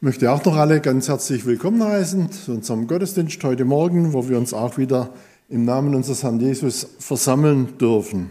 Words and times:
Ich 0.00 0.02
möchte 0.02 0.32
auch 0.32 0.42
noch 0.46 0.56
alle 0.56 0.80
ganz 0.80 1.08
herzlich 1.08 1.44
willkommen 1.44 1.84
heißen 1.84 2.32
zu 2.32 2.52
unserem 2.52 2.86
Gottesdienst 2.86 3.44
heute 3.44 3.66
Morgen, 3.66 4.14
wo 4.14 4.26
wir 4.30 4.38
uns 4.38 4.54
auch 4.54 4.78
wieder 4.78 5.12
im 5.50 5.66
Namen 5.66 5.94
unseres 5.94 6.22
Herrn 6.22 6.40
Jesus 6.40 6.88
versammeln 6.98 7.76
dürfen. 7.78 8.30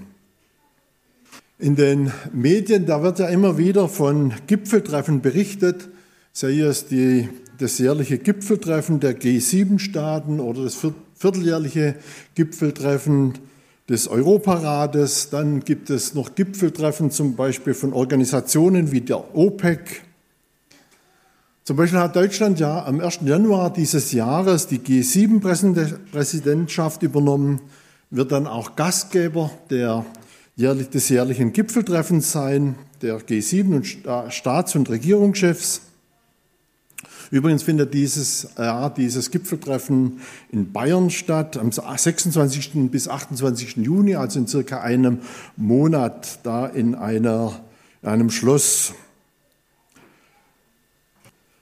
In 1.60 1.76
den 1.76 2.12
Medien, 2.34 2.88
da 2.88 3.04
wird 3.04 3.20
ja 3.20 3.28
immer 3.28 3.60
wieder 3.60 3.88
von 3.88 4.34
Gipfeltreffen 4.48 5.22
berichtet, 5.22 5.90
sei 6.34 6.60
es 6.60 6.88
die, 6.88 7.30
das 7.60 7.78
jährliche 7.78 8.18
Gipfeltreffen 8.18 9.00
der 9.00 9.16
G7-Staaten 9.16 10.40
oder 10.40 10.64
das 10.64 10.76
vierteljährliche 11.14 11.98
Gipfeltreffen 12.34 13.34
des 13.88 14.08
Europarates. 14.08 15.30
Dann 15.30 15.60
gibt 15.60 15.92
es 15.92 16.16
noch 16.16 16.34
Gipfeltreffen 16.34 17.12
zum 17.12 17.36
Beispiel 17.36 17.76
von 17.76 17.94
Organisationen 17.94 18.92
wie 18.92 19.02
der 19.02 19.36
OPEC 19.38 20.09
zum 21.70 21.78
Beispiel 21.78 22.00
hat 22.00 22.16
Deutschland 22.16 22.60
ja 22.60 22.84
am 22.84 23.00
1. 23.00 23.20
Januar 23.26 23.72
dieses 23.72 24.12
Jahres 24.12 24.66
die 24.66 24.80
G7-Präsidentschaft 24.80 27.04
übernommen, 27.04 27.62
wird 28.10 28.32
dann 28.32 28.48
auch 28.48 28.76
Gastgeber 28.76 29.52
der, 29.70 30.04
des 30.58 31.10
jährlichen 31.10 31.54
Gipfeltreffens 31.54 32.32
sein, 32.32 32.74
der 33.04 33.20
G7 33.20 33.76
und 33.76 33.86
Staats- 34.34 34.76
und 34.76 34.90
Regierungschefs. 34.90 35.82
Übrigens 37.30 37.62
findet 37.62 37.94
dieses 37.94 38.48
Jahr 38.58 38.92
dieses 38.92 39.30
Gipfeltreffen 39.30 40.22
in 40.52 40.72
Bayern 40.72 41.12
statt, 41.12 41.56
am 41.56 41.72
26. 41.72 42.90
bis 42.90 43.08
28. 43.08 43.78
Juni, 43.78 44.16
also 44.16 44.40
in 44.40 44.48
circa 44.48 44.82
einem 44.82 45.20
Monat, 45.56 46.40
da 46.42 46.66
in, 46.66 46.96
einer, 46.96 47.60
in 48.02 48.10
einem 48.10 48.32
Schloss 48.32 48.96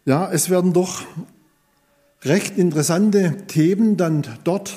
ja, 0.08 0.32
es 0.32 0.50
werden 0.50 0.72
doch 0.72 1.04
recht 2.24 2.58
interessante 2.58 3.36
Themen 3.48 3.98
dann 3.98 4.24
dort 4.46 4.74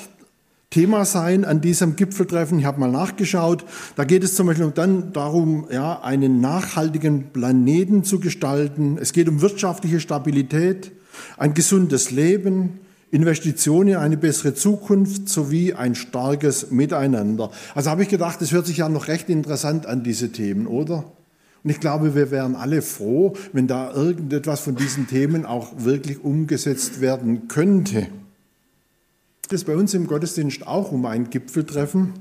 Thema 0.69 1.05
sein 1.05 1.45
an 1.45 1.61
diesem 1.61 1.95
Gipfeltreffen. 1.95 2.59
Ich 2.59 2.65
habe 2.65 2.81
mal 2.81 2.91
nachgeschaut. 2.91 3.63
Da 3.95 4.03
geht 4.03 4.25
es 4.25 4.35
zum 4.35 4.47
Beispiel 4.47 4.71
dann 4.75 5.13
darum, 5.13 5.67
ja, 5.71 6.01
einen 6.01 6.41
nachhaltigen 6.41 7.31
Planeten 7.31 8.03
zu 8.03 8.19
gestalten. 8.19 8.97
Es 8.99 9.13
geht 9.13 9.29
um 9.29 9.39
wirtschaftliche 9.41 10.01
Stabilität, 10.01 10.91
ein 11.37 11.53
gesundes 11.53 12.11
Leben, 12.11 12.81
Investitionen 13.09 13.89
in 13.89 13.95
eine 13.95 14.17
bessere 14.17 14.53
Zukunft 14.53 15.29
sowie 15.29 15.73
ein 15.73 15.95
starkes 15.95 16.71
Miteinander. 16.71 17.51
Also 17.73 17.89
habe 17.89 18.03
ich 18.03 18.09
gedacht, 18.09 18.41
das 18.41 18.51
hört 18.51 18.65
sich 18.65 18.77
ja 18.77 18.89
noch 18.89 19.07
recht 19.07 19.29
interessant 19.29 19.85
an, 19.85 20.03
diese 20.03 20.33
Themen, 20.33 20.67
oder? 20.67 21.05
Und 21.63 21.69
ich 21.69 21.79
glaube, 21.79 22.15
wir 22.15 22.31
wären 22.31 22.55
alle 22.55 22.81
froh, 22.81 23.33
wenn 23.53 23.67
da 23.67 23.93
irgendetwas 23.93 24.61
von 24.61 24.75
diesen 24.75 25.07
Themen 25.07 25.45
auch 25.45 25.71
wirklich 25.77 26.23
umgesetzt 26.23 27.01
werden 27.01 27.47
könnte. 27.47 28.07
Es 29.51 29.65
bei 29.65 29.75
uns 29.75 29.93
im 29.93 30.07
Gottesdienst 30.07 30.65
auch 30.65 30.91
um 30.93 31.05
ein 31.05 31.29
Gipfeltreffen. 31.29 32.13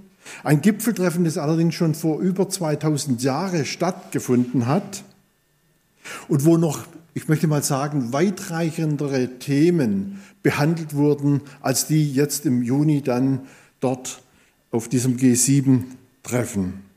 Ein 0.43 0.61
Gipfeltreffen, 0.61 1.25
das 1.25 1.39
allerdings 1.39 1.75
schon 1.75 1.95
vor 1.95 2.21
über 2.21 2.49
2000 2.49 3.23
Jahren 3.23 3.65
stattgefunden 3.65 4.67
hat 4.67 5.05
und 6.29 6.45
wo 6.45 6.57
noch, 6.57 6.87
ich 7.15 7.29
möchte 7.29 7.47
mal 7.47 7.63
sagen, 7.63 8.13
weitreichendere 8.13 9.39
Themen 9.39 10.21
behandelt 10.43 10.95
wurden, 10.95 11.43
als 11.61 11.87
die 11.87 12.13
jetzt 12.13 12.47
im 12.47 12.63
Juni 12.63 13.01
dann 13.01 13.41
dort 13.81 14.23
auf 14.71 14.89
diesem 14.89 15.17
G7-Treffen 15.17 16.90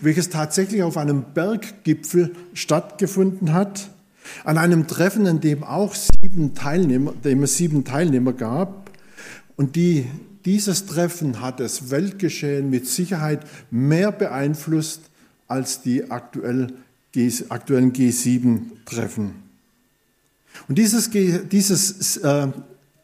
welches 0.00 0.30
tatsächlich 0.30 0.82
auf 0.82 0.96
einem 0.96 1.24
Berggipfel 1.34 2.32
stattgefunden 2.54 3.52
hat, 3.52 3.90
an 4.44 4.58
einem 4.58 4.86
Treffen, 4.86 5.26
an 5.26 5.40
dem 5.40 5.62
auch 5.64 5.94
sieben 5.94 6.54
Teilnehmer, 6.54 7.12
dem 7.12 7.42
es 7.42 7.56
sieben 7.56 7.84
Teilnehmer 7.84 8.32
gab. 8.32 8.90
Und 9.56 9.76
die, 9.76 10.06
dieses 10.44 10.86
Treffen 10.86 11.40
hat 11.40 11.60
das 11.60 11.90
Weltgeschehen 11.90 12.70
mit 12.70 12.86
Sicherheit 12.86 13.46
mehr 13.70 14.12
beeinflusst 14.12 15.02
als 15.48 15.82
die 15.82 16.10
aktuell, 16.10 16.72
aktuellen 17.48 17.92
G7-Treffen. 17.92 19.46
Und 20.68 20.78
dieses, 20.78 21.10
dieses 21.10 22.16
äh, 22.18 22.48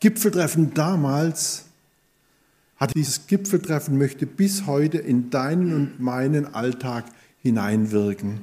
Gipfeltreffen 0.01 0.75
damals 0.75 1.65
hat 2.83 2.97
dieses 2.97 3.29
Gipfeltreffen 3.29 3.97
möchte 3.97 4.27
bis 4.27 4.67
heute 4.67 4.99
in 4.99 5.31
deinen 5.31 5.73
und 5.73 6.01
meinen 6.01 6.53
Alltag 6.53 7.05
hineinwirken. 7.41 8.41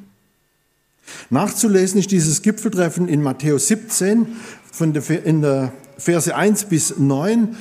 Nachzulesen 1.29 2.00
ist 2.00 2.11
dieses 2.11 2.41
Gipfeltreffen 2.41 3.09
in 3.09 3.22
Matthäus 3.22 3.67
17 3.67 4.27
von 4.72 4.94
der, 4.94 5.25
in 5.25 5.41
der 5.41 5.73
Verse 5.97 6.33
1 6.33 6.66
bis 6.66 6.97
9. 6.97 7.57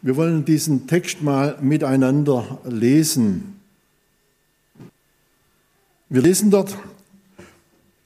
Wir 0.00 0.16
wollen 0.16 0.46
diesen 0.46 0.86
Text 0.86 1.20
mal 1.20 1.58
miteinander 1.60 2.58
lesen. 2.64 3.60
Wir 6.08 6.22
lesen 6.22 6.50
dort, 6.50 6.74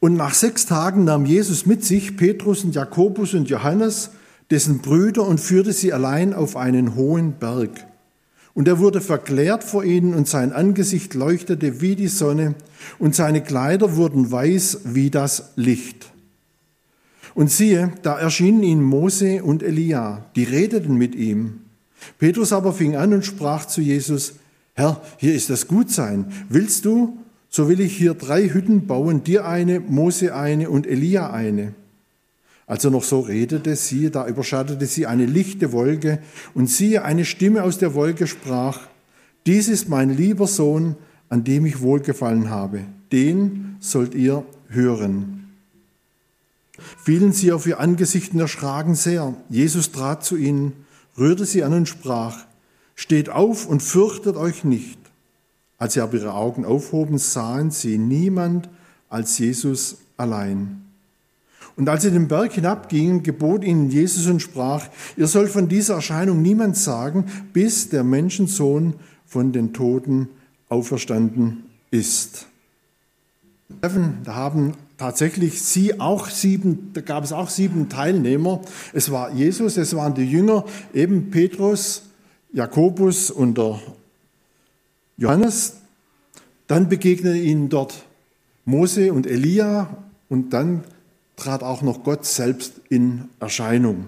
und 0.01 0.17
nach 0.17 0.35
sechs 0.35 0.67
Tagen 0.67 1.05
nahm 1.05 1.25
Jesus 1.25 1.67
mit 1.67 1.85
sich 1.85 2.17
Petrus 2.17 2.65
und 2.65 2.75
Jakobus 2.75 3.35
und 3.35 3.49
Johannes, 3.49 4.11
dessen 4.51 4.81
Brüder, 4.81 5.25
und 5.25 5.39
führte 5.39 5.73
sie 5.73 5.93
allein 5.93 6.35
auf 6.35 6.57
einen 6.57 6.97
hohen 6.97 7.35
Berg. 7.35 7.88
Und 8.59 8.67
er 8.67 8.81
wurde 8.81 9.01
verklärt 9.01 9.63
vor 9.63 9.85
ihnen 9.85 10.15
und 10.15 10.27
sein 10.27 10.53
Angesicht 10.53 11.15
leuchtete 11.15 11.81
wie 11.81 11.95
die 11.95 12.09
Sonne 12.09 12.57
und 12.99 13.15
seine 13.15 13.41
Kleider 13.41 13.95
wurden 13.95 14.33
weiß 14.33 14.81
wie 14.83 15.11
das 15.11 15.53
Licht. 15.55 16.11
Und 17.37 17.53
siehe, 17.53 17.93
da 18.03 18.19
erschienen 18.19 18.65
ihnen 18.65 18.83
Mose 18.83 19.45
und 19.45 19.63
Elia, 19.63 20.25
die 20.35 20.43
redeten 20.43 20.97
mit 20.97 21.15
ihm. 21.15 21.61
Petrus 22.19 22.53
aber 22.53 22.73
fing 22.73 22.97
an 22.97 23.13
und 23.15 23.25
sprach 23.25 23.65
zu 23.65 23.81
Jesus, 23.81 24.33
Herr, 24.75 25.03
hier 25.19 25.37
ist 25.37 25.51
das 25.51 25.69
Gutsein. 25.69 26.25
Willst 26.49 26.85
du, 26.85 27.17
so 27.49 27.69
will 27.69 27.79
ich 27.79 27.97
hier 27.97 28.15
drei 28.15 28.49
Hütten 28.49 28.89
bauen, 28.89 29.23
dir 29.23 29.47
eine, 29.47 29.79
Mose 29.79 30.35
eine 30.35 30.69
und 30.69 30.85
Elia 30.85 31.31
eine. 31.31 31.75
Als 32.69 32.85
er 32.85 32.91
noch 32.91 33.03
so 33.03 33.21
redete, 33.21 33.75
siehe, 33.77 34.11
da 34.11 34.29
überschattete 34.29 34.85
sie 34.85 35.07
eine 35.07 35.25
lichte 35.25 35.73
Wolke, 35.73 36.21
und 36.55 36.69
siehe, 36.69 37.03
eine 37.03 37.25
Stimme 37.25 37.65
aus 37.65 37.79
der 37.79 37.95
Wolke 37.95 38.27
sprach, 38.27 38.81
dies 39.47 39.69
ist 39.69 39.89
mein 39.89 40.15
lieber 40.15 40.47
Sohn, 40.47 40.95
an 41.31 41.45
dem 41.45 41.65
ich 41.65 41.81
wohlgefallen 41.81 42.51
habe, 42.51 42.81
den 43.11 43.77
sollt 43.81 44.15
ihr 44.15 44.45
hören. 44.69 45.49
Fielen 47.03 47.33
sie 47.33 47.53
auf 47.53 47.67
ihr 47.67 47.81
Angesicht 47.81 48.35
und 48.35 48.41
erschraken 48.41 48.95
sehr. 48.95 49.35
Jesus 49.49 49.91
trat 49.91 50.23
zu 50.23 50.37
ihnen, 50.37 50.73
rührte 51.17 51.47
sie 51.47 51.65
an 51.65 51.73
und 51.73 51.89
sprach, 51.89 52.45
steht 52.95 53.31
auf 53.31 53.67
und 53.67 53.83
fürchtet 53.83 54.37
euch 54.37 54.65
nicht. 54.65 54.99
Als 55.79 55.95
sie 55.95 56.01
aber 56.01 56.15
ihre 56.19 56.35
Augen 56.35 56.67
aufhoben, 56.67 57.17
sahen 57.17 57.71
sie 57.71 57.97
niemand 57.97 58.69
als 59.09 59.39
Jesus 59.39 59.99
allein. 60.19 60.88
Und 61.79 61.89
als 61.89 62.03
sie 62.03 62.11
den 62.11 62.27
Berg 62.27 62.55
hinabgingen, 62.55 63.23
gebot 63.23 63.63
ihnen 63.63 63.89
Jesus 63.89 64.27
und 64.27 64.43
sprach, 64.43 64.89
ihr 65.17 65.29
sollt 65.29 65.49
von 65.49 65.69
dieser 65.69 65.95
Erscheinung 65.95 66.43
niemand 66.43 66.77
sagen, 66.77 67.27
bis 67.53 67.89
der 67.89 68.03
Menschensohn 68.03 68.95
von 69.25 69.53
den 69.53 69.73
Toten 69.73 70.29
auferstanden 70.69 71.63
ist. 71.93 72.47
Da 73.81 74.35
haben 74.35 74.75
tatsächlich 74.97 75.63
sie 75.63 76.01
auch 76.01 76.29
sieben, 76.29 76.91
da 76.95 77.01
gab 77.01 77.23
es 77.23 77.33
auch 77.33 77.49
sieben 77.49 77.89
Teilnehmer. 77.89 78.61
Es 78.93 79.13
war 79.13 79.33
Jesus, 79.33 79.77
es 79.77 79.95
waren 79.95 80.15
die 80.15 80.29
Jünger, 80.29 80.65
eben 80.93 81.31
Petrus, 81.31 82.03
Jakobus 82.53 83.31
und 83.31 83.57
der 83.57 83.79
Johannes. 85.17 85.77
Dann 86.67 86.89
begegneten 86.89 87.41
ihnen 87.41 87.69
dort 87.69 88.03
Mose 88.65 89.13
und 89.13 89.29
Elia 89.29 89.97
und 90.29 90.53
dann 90.53 90.83
trat 91.39 91.63
auch 91.63 91.83
noch 91.83 92.05
Gott 92.05 92.27
selbst 92.27 92.75
in 92.89 93.29
Erscheinung. 93.41 94.07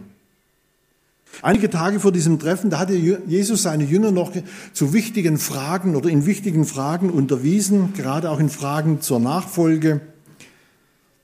Einige 1.42 1.70
Tage 1.70 2.00
vor 2.00 2.12
diesem 2.12 2.38
Treffen, 2.38 2.70
da 2.70 2.80
hatte 2.80 2.94
Jesus 2.94 3.62
seine 3.62 3.84
Jünger 3.84 4.10
noch 4.10 4.32
zu 4.72 4.92
wichtigen 4.92 5.38
Fragen 5.38 5.94
oder 5.96 6.10
in 6.10 6.26
wichtigen 6.26 6.64
Fragen 6.66 7.08
unterwiesen, 7.08 7.94
gerade 7.94 8.30
auch 8.30 8.40
in 8.40 8.50
Fragen 8.50 9.00
zur 9.00 9.20
Nachfolge. 9.20 10.00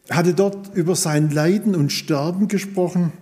Er 0.07 0.17
hatte 0.17 0.33
dort 0.33 0.75
über 0.75 0.95
sein 0.95 1.31
Leiden 1.31 1.75
und 1.75 1.91
Sterben 1.91 2.47
gesprochen 2.47 3.13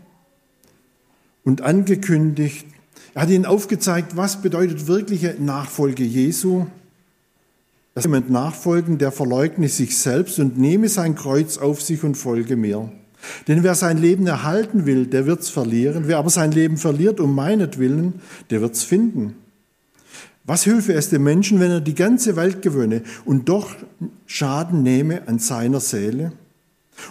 und 1.42 1.62
angekündigt. 1.62 2.66
Er 3.14 3.22
hat 3.22 3.30
ihnen 3.30 3.46
aufgezeigt, 3.46 4.16
was 4.16 4.42
bedeutet 4.42 4.86
wirkliche 4.86 5.36
Nachfolge 5.38 6.04
Jesu 6.04 6.66
dass 7.94 8.04
jemand 8.04 8.30
nachfolgen, 8.30 8.98
der 8.98 9.12
verleugne 9.12 9.68
sich 9.68 9.96
selbst 9.96 10.38
und 10.40 10.58
nehme 10.58 10.88
sein 10.88 11.14
Kreuz 11.14 11.58
auf 11.58 11.80
sich 11.80 12.02
und 12.02 12.16
folge 12.16 12.56
mir. 12.56 12.90
Denn 13.48 13.62
wer 13.62 13.74
sein 13.74 13.98
Leben 13.98 14.26
erhalten 14.26 14.84
will, 14.84 15.06
der 15.06 15.26
wird's 15.26 15.48
verlieren. 15.48 16.04
Wer 16.06 16.18
aber 16.18 16.30
sein 16.30 16.52
Leben 16.52 16.76
verliert 16.76 17.20
um 17.20 17.34
meinetwillen, 17.34 18.14
der 18.50 18.60
wird's 18.60 18.82
finden. 18.82 19.36
Was 20.44 20.66
hülfe 20.66 20.92
es 20.92 21.08
dem 21.08 21.22
Menschen, 21.22 21.58
wenn 21.58 21.70
er 21.70 21.80
die 21.80 21.94
ganze 21.94 22.36
Welt 22.36 22.60
gewönne 22.60 23.02
und 23.24 23.48
doch 23.48 23.74
Schaden 24.26 24.82
nehme 24.82 25.26
an 25.26 25.38
seiner 25.38 25.80
Seele? 25.80 26.32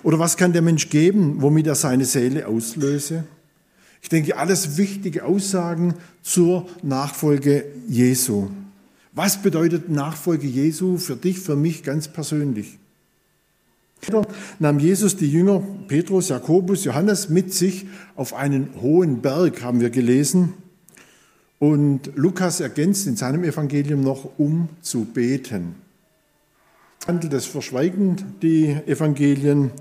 Oder 0.04 0.20
was 0.20 0.38
kann 0.38 0.54
der 0.54 0.62
Mensch 0.62 0.90
geben, 0.90 1.42
womit 1.42 1.66
er 1.66 1.76
seine 1.76 2.06
Seele 2.06 2.48
auslöse? 2.48 3.24
Ich 4.02 4.10
denke, 4.10 4.38
alles 4.38 4.78
wichtige 4.78 5.24
Aussagen 5.26 5.96
zur 6.22 6.68
Nachfolge 6.84 7.66
Jesu. 7.88 8.50
Was 9.16 9.42
bedeutet 9.42 9.90
Nachfolge 9.90 10.48
Jesu 10.48 10.98
für 10.98 11.16
dich, 11.16 11.40
für 11.40 11.56
mich 11.56 11.84
ganz 11.84 12.08
persönlich? 12.08 12.80
Nahm 14.60 14.80
Jesus 14.80 15.16
die 15.16 15.32
Jünger 15.32 15.62
Petrus, 15.88 16.30
Jakobus, 16.30 16.84
Johannes 16.84 17.30
mit 17.30 17.54
sich 17.54 17.86
auf 18.16 18.34
einen 18.34 18.70
hohen 18.82 19.22
Berg, 19.22 19.62
haben 19.62 19.80
wir 19.80 19.92
gelesen. 19.92 20.54
Und 21.60 22.12
Lukas 22.16 22.60
ergänzt 22.60 23.08
in 23.08 23.16
seinem 23.16 23.44
Evangelium 23.44 24.02
noch, 24.02 24.32
um 24.38 24.68
zu 24.82 25.06
beten. 25.06 25.76
Handelt 27.08 27.34
es 27.34 27.46
verschweigend, 27.46 28.26
die 28.42 28.76
Evangelien. 28.88 29.72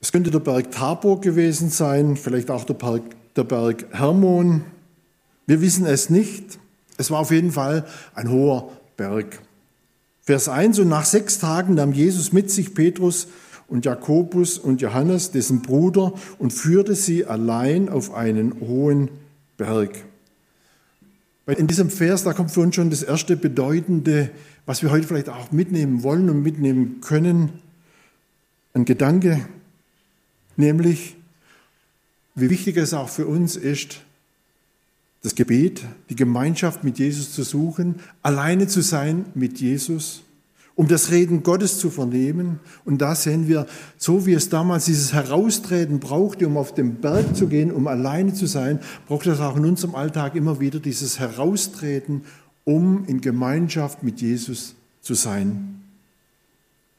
Es 0.00 0.12
könnte 0.12 0.30
der 0.30 0.40
Berg 0.40 0.70
Tabor 0.70 1.20
gewesen 1.20 1.70
sein, 1.70 2.16
vielleicht 2.16 2.50
auch 2.50 2.64
der 2.64 2.74
Berg, 2.74 3.02
der 3.34 3.44
Berg 3.44 3.86
Hermon. 3.92 4.62
Wir 5.46 5.60
wissen 5.60 5.86
es 5.86 6.10
nicht. 6.10 6.58
Es 6.96 7.10
war 7.10 7.20
auf 7.20 7.30
jeden 7.30 7.52
Fall 7.52 7.86
ein 8.14 8.30
hoher 8.30 8.70
Berg. 8.96 9.40
Vers 10.22 10.48
1, 10.48 10.78
und 10.78 10.88
nach 10.88 11.04
sechs 11.04 11.38
Tagen 11.38 11.74
nahm 11.74 11.92
Jesus 11.92 12.32
mit 12.32 12.50
sich 12.50 12.74
Petrus 12.74 13.28
und 13.68 13.84
Jakobus 13.84 14.58
und 14.58 14.80
Johannes, 14.80 15.32
dessen 15.32 15.62
Bruder, 15.62 16.14
und 16.38 16.52
führte 16.52 16.94
sie 16.94 17.26
allein 17.26 17.88
auf 17.88 18.14
einen 18.14 18.60
hohen 18.60 19.10
Berg. 19.56 19.90
In 21.46 21.66
diesem 21.66 21.90
Vers, 21.90 22.24
da 22.24 22.32
kommt 22.32 22.52
für 22.52 22.60
uns 22.60 22.74
schon 22.74 22.88
das 22.88 23.02
erste 23.02 23.36
Bedeutende, 23.36 24.30
was 24.64 24.82
wir 24.82 24.90
heute 24.90 25.06
vielleicht 25.06 25.28
auch 25.28 25.52
mitnehmen 25.52 26.02
wollen 26.02 26.30
und 26.30 26.42
mitnehmen 26.42 27.02
können, 27.02 27.50
ein 28.72 28.86
Gedanke, 28.86 29.46
nämlich, 30.56 31.16
wie 32.34 32.48
wichtig 32.48 32.78
es 32.78 32.94
auch 32.94 33.10
für 33.10 33.26
uns 33.26 33.56
ist, 33.56 34.00
das 35.24 35.34
Gebet, 35.34 35.80
die 36.10 36.16
Gemeinschaft 36.16 36.84
mit 36.84 36.98
Jesus 36.98 37.32
zu 37.32 37.44
suchen, 37.44 37.94
alleine 38.22 38.66
zu 38.68 38.82
sein 38.82 39.24
mit 39.34 39.58
Jesus, 39.58 40.22
um 40.74 40.86
das 40.86 41.10
Reden 41.10 41.42
Gottes 41.42 41.78
zu 41.78 41.88
vernehmen. 41.88 42.60
Und 42.84 43.00
da 43.00 43.14
sehen 43.14 43.48
wir, 43.48 43.66
so 43.96 44.26
wie 44.26 44.34
es 44.34 44.50
damals 44.50 44.84
dieses 44.84 45.14
Heraustreten 45.14 45.98
brauchte, 45.98 46.46
um 46.46 46.58
auf 46.58 46.74
den 46.74 46.96
Berg 46.96 47.34
zu 47.34 47.46
gehen, 47.46 47.72
um 47.72 47.86
alleine 47.86 48.34
zu 48.34 48.44
sein, 48.44 48.80
braucht 49.08 49.26
es 49.26 49.40
auch 49.40 49.56
in 49.56 49.64
unserem 49.64 49.94
Alltag 49.94 50.34
immer 50.34 50.60
wieder 50.60 50.78
dieses 50.78 51.18
Heraustreten, 51.18 52.26
um 52.64 53.06
in 53.06 53.22
Gemeinschaft 53.22 54.02
mit 54.02 54.20
Jesus 54.20 54.74
zu 55.00 55.14
sein. 55.14 55.80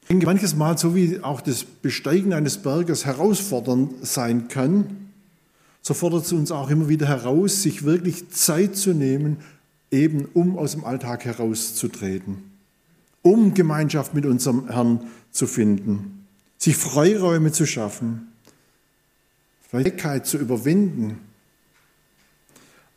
Ich 0.02 0.08
denke, 0.08 0.26
manches 0.26 0.56
Mal, 0.56 0.80
so 0.80 0.96
wie 0.96 1.20
auch 1.22 1.42
das 1.42 1.64
Besteigen 1.64 2.34
eines 2.34 2.58
Berges 2.58 3.06
herausfordernd 3.06 4.04
sein 4.04 4.48
kann, 4.48 5.05
so 5.86 5.94
fordert 5.94 6.26
es 6.26 6.34
uns 6.34 6.52
auch 6.52 6.72
immer 6.72 6.90
wieder 6.90 7.08
heraus, 7.08 7.62
sich 7.62 7.84
wirklich 7.84 8.30
Zeit 8.32 8.76
zu 8.76 8.96
nehmen, 8.96 9.38
eben 9.92 10.26
um 10.34 10.58
aus 10.58 10.72
dem 10.72 10.84
Alltag 10.84 11.26
herauszutreten, 11.26 12.38
um 13.22 13.54
Gemeinschaft 13.54 14.16
mit 14.16 14.26
unserem 14.26 14.68
Herrn 14.68 15.02
zu 15.30 15.46
finden, 15.46 16.26
sich 16.58 16.76
Freiräume 16.76 17.52
zu 17.52 17.68
schaffen, 17.68 18.30
Freiheit 19.70 20.26
zu 20.26 20.40
überwinden, 20.40 21.20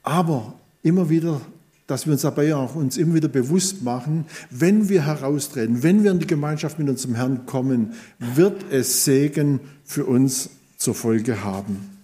aber 0.03 0.55
immer 0.83 1.11
wieder, 1.11 1.43
dass 1.89 2.07
wir 2.07 2.15
uns 2.15 2.23
dabei 2.23 2.55
auch 2.55 2.75
uns 2.75 2.97
immer 2.97 3.17
wieder 3.17 3.29
bewusst 3.29 3.83
machen, 3.83 4.25
wenn 4.49 4.89
wir 4.89 5.05
heraustreten, 5.05 5.83
wenn 5.83 6.05
wir 6.05 6.11
in 6.11 6.21
die 6.21 6.27
Gemeinschaft 6.27 6.79
mit 6.79 6.89
unserem 6.89 7.17
Herrn 7.17 7.45
kommen, 7.45 7.93
wird 8.19 8.73
es 8.73 9.05
Segen 9.05 9.61
für 9.85 10.07
uns 10.07 10.49
zur 10.79 10.95
Folge 10.95 11.45
haben. 11.45 11.98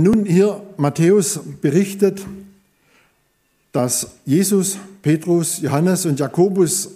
Nun 0.00 0.26
hier 0.26 0.62
Matthäus 0.76 1.40
berichtet, 1.60 2.24
dass 3.72 4.12
Jesus, 4.24 4.78
Petrus, 5.02 5.60
Johannes 5.60 6.06
und 6.06 6.20
Jakobus, 6.20 6.90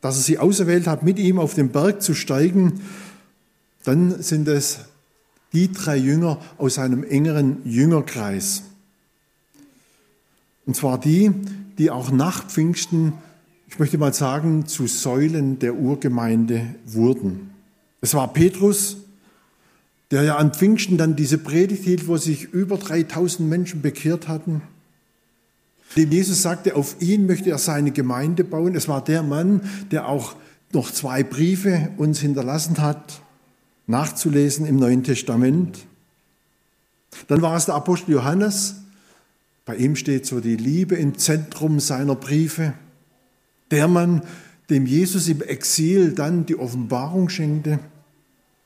dass 0.00 0.16
er 0.16 0.22
sie 0.22 0.38
auserwählt 0.38 0.88
hat, 0.88 1.04
mit 1.04 1.20
ihm 1.20 1.38
auf 1.38 1.54
den 1.54 1.68
Berg 1.68 2.02
zu 2.02 2.14
steigen, 2.14 2.80
dann 3.84 4.20
sind 4.20 4.48
es 4.48 4.80
die 5.52 5.70
drei 5.70 5.96
Jünger 5.96 6.40
aus 6.58 6.74
seinem 6.74 7.04
engeren 7.04 7.58
Jüngerkreis. 7.64 8.64
Und 10.66 10.74
zwar 10.74 10.98
die, 10.98 11.30
die 11.78 11.92
auch 11.92 12.10
nach 12.10 12.48
Pfingsten, 12.48 13.12
ich 13.68 13.78
möchte 13.78 13.98
mal 13.98 14.12
sagen, 14.12 14.66
zu 14.66 14.88
Säulen 14.88 15.60
der 15.60 15.76
Urgemeinde 15.76 16.74
wurden. 16.86 17.50
Es 18.00 18.14
war 18.14 18.32
Petrus, 18.32 18.96
der 20.10 20.22
ja 20.22 20.36
an 20.36 20.52
Pfingsten 20.52 20.98
dann 20.98 21.16
diese 21.16 21.38
Predigt 21.38 21.84
hielt, 21.84 22.06
wo 22.06 22.16
sich 22.16 22.44
über 22.52 22.76
3000 22.78 23.48
Menschen 23.48 23.82
bekehrt 23.82 24.28
hatten. 24.28 24.62
Dem 25.96 26.12
Jesus 26.12 26.42
sagte, 26.42 26.76
auf 26.76 26.96
ihn 27.00 27.26
möchte 27.26 27.50
er 27.50 27.58
seine 27.58 27.90
Gemeinde 27.90 28.44
bauen. 28.44 28.74
Es 28.74 28.88
war 28.88 29.02
der 29.02 29.22
Mann, 29.22 29.62
der 29.90 30.08
auch 30.08 30.36
noch 30.72 30.90
zwei 30.90 31.22
Briefe 31.22 31.90
uns 31.96 32.20
hinterlassen 32.20 32.78
hat, 32.78 33.20
nachzulesen 33.86 34.66
im 34.66 34.76
Neuen 34.76 35.04
Testament. 35.04 35.86
Dann 37.28 37.42
war 37.42 37.56
es 37.56 37.66
der 37.66 37.74
Apostel 37.74 38.12
Johannes. 38.12 38.76
Bei 39.64 39.76
ihm 39.76 39.96
steht 39.96 40.26
so 40.26 40.40
die 40.40 40.56
Liebe 40.56 40.96
im 40.96 41.18
Zentrum 41.18 41.80
seiner 41.80 42.14
Briefe. 42.14 42.74
Der 43.70 43.88
Mann, 43.88 44.22
dem 44.70 44.86
Jesus 44.86 45.28
im 45.28 45.40
Exil 45.40 46.12
dann 46.12 46.46
die 46.46 46.56
Offenbarung 46.56 47.28
schenkte 47.28 47.80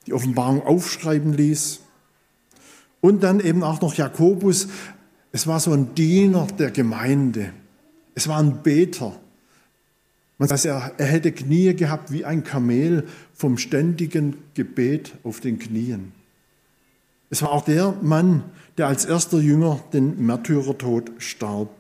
die 0.07 0.13
Offenbarung 0.13 0.63
aufschreiben 0.63 1.33
ließ. 1.33 1.81
Und 3.01 3.23
dann 3.23 3.41
eben 3.41 3.63
auch 3.63 3.81
noch 3.81 3.95
Jakobus. 3.95 4.69
Es 5.33 5.47
war 5.47 5.61
so 5.61 5.73
ein 5.73 5.95
Diener 5.95 6.47
der 6.59 6.71
Gemeinde. 6.71 7.53
Es 8.15 8.29
war 8.29 8.39
ein 8.39 8.63
Beter. 8.63 9.19
Man 10.39 10.49
sagt, 10.49 10.65
er, 10.65 10.93
er 10.97 11.07
hätte 11.07 11.33
Knie 11.33 11.75
gehabt 11.75 12.13
wie 12.13 12.25
ein 12.25 12.45
Kamel 12.45 13.07
vom 13.35 13.59
ständigen 13.59 14.37
Gebet 14.55 15.13
auf 15.23 15.41
den 15.41 15.59
Knien. 15.59 16.13
Es 17.29 17.43
war 17.43 17.53
auch 17.53 17.65
der 17.65 17.95
Mann, 18.03 18.45
der 18.77 18.89
als 18.89 19.05
erster 19.05 19.39
Jünger 19.39 19.81
den 19.93 20.25
Märtyrertod 20.25 21.13
starb. 21.19 21.71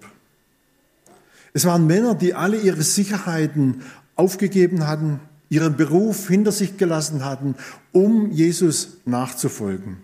Es 1.52 1.64
waren 1.64 1.86
Männer, 1.86 2.14
die 2.14 2.34
alle 2.34 2.60
ihre 2.60 2.82
Sicherheiten 2.82 3.82
aufgegeben 4.14 4.86
hatten, 4.86 5.20
ihren 5.50 5.76
Beruf 5.76 6.28
hinter 6.28 6.52
sich 6.52 6.78
gelassen 6.78 7.24
hatten, 7.24 7.56
um 7.92 8.30
Jesus 8.30 8.98
nachzufolgen. 9.04 9.98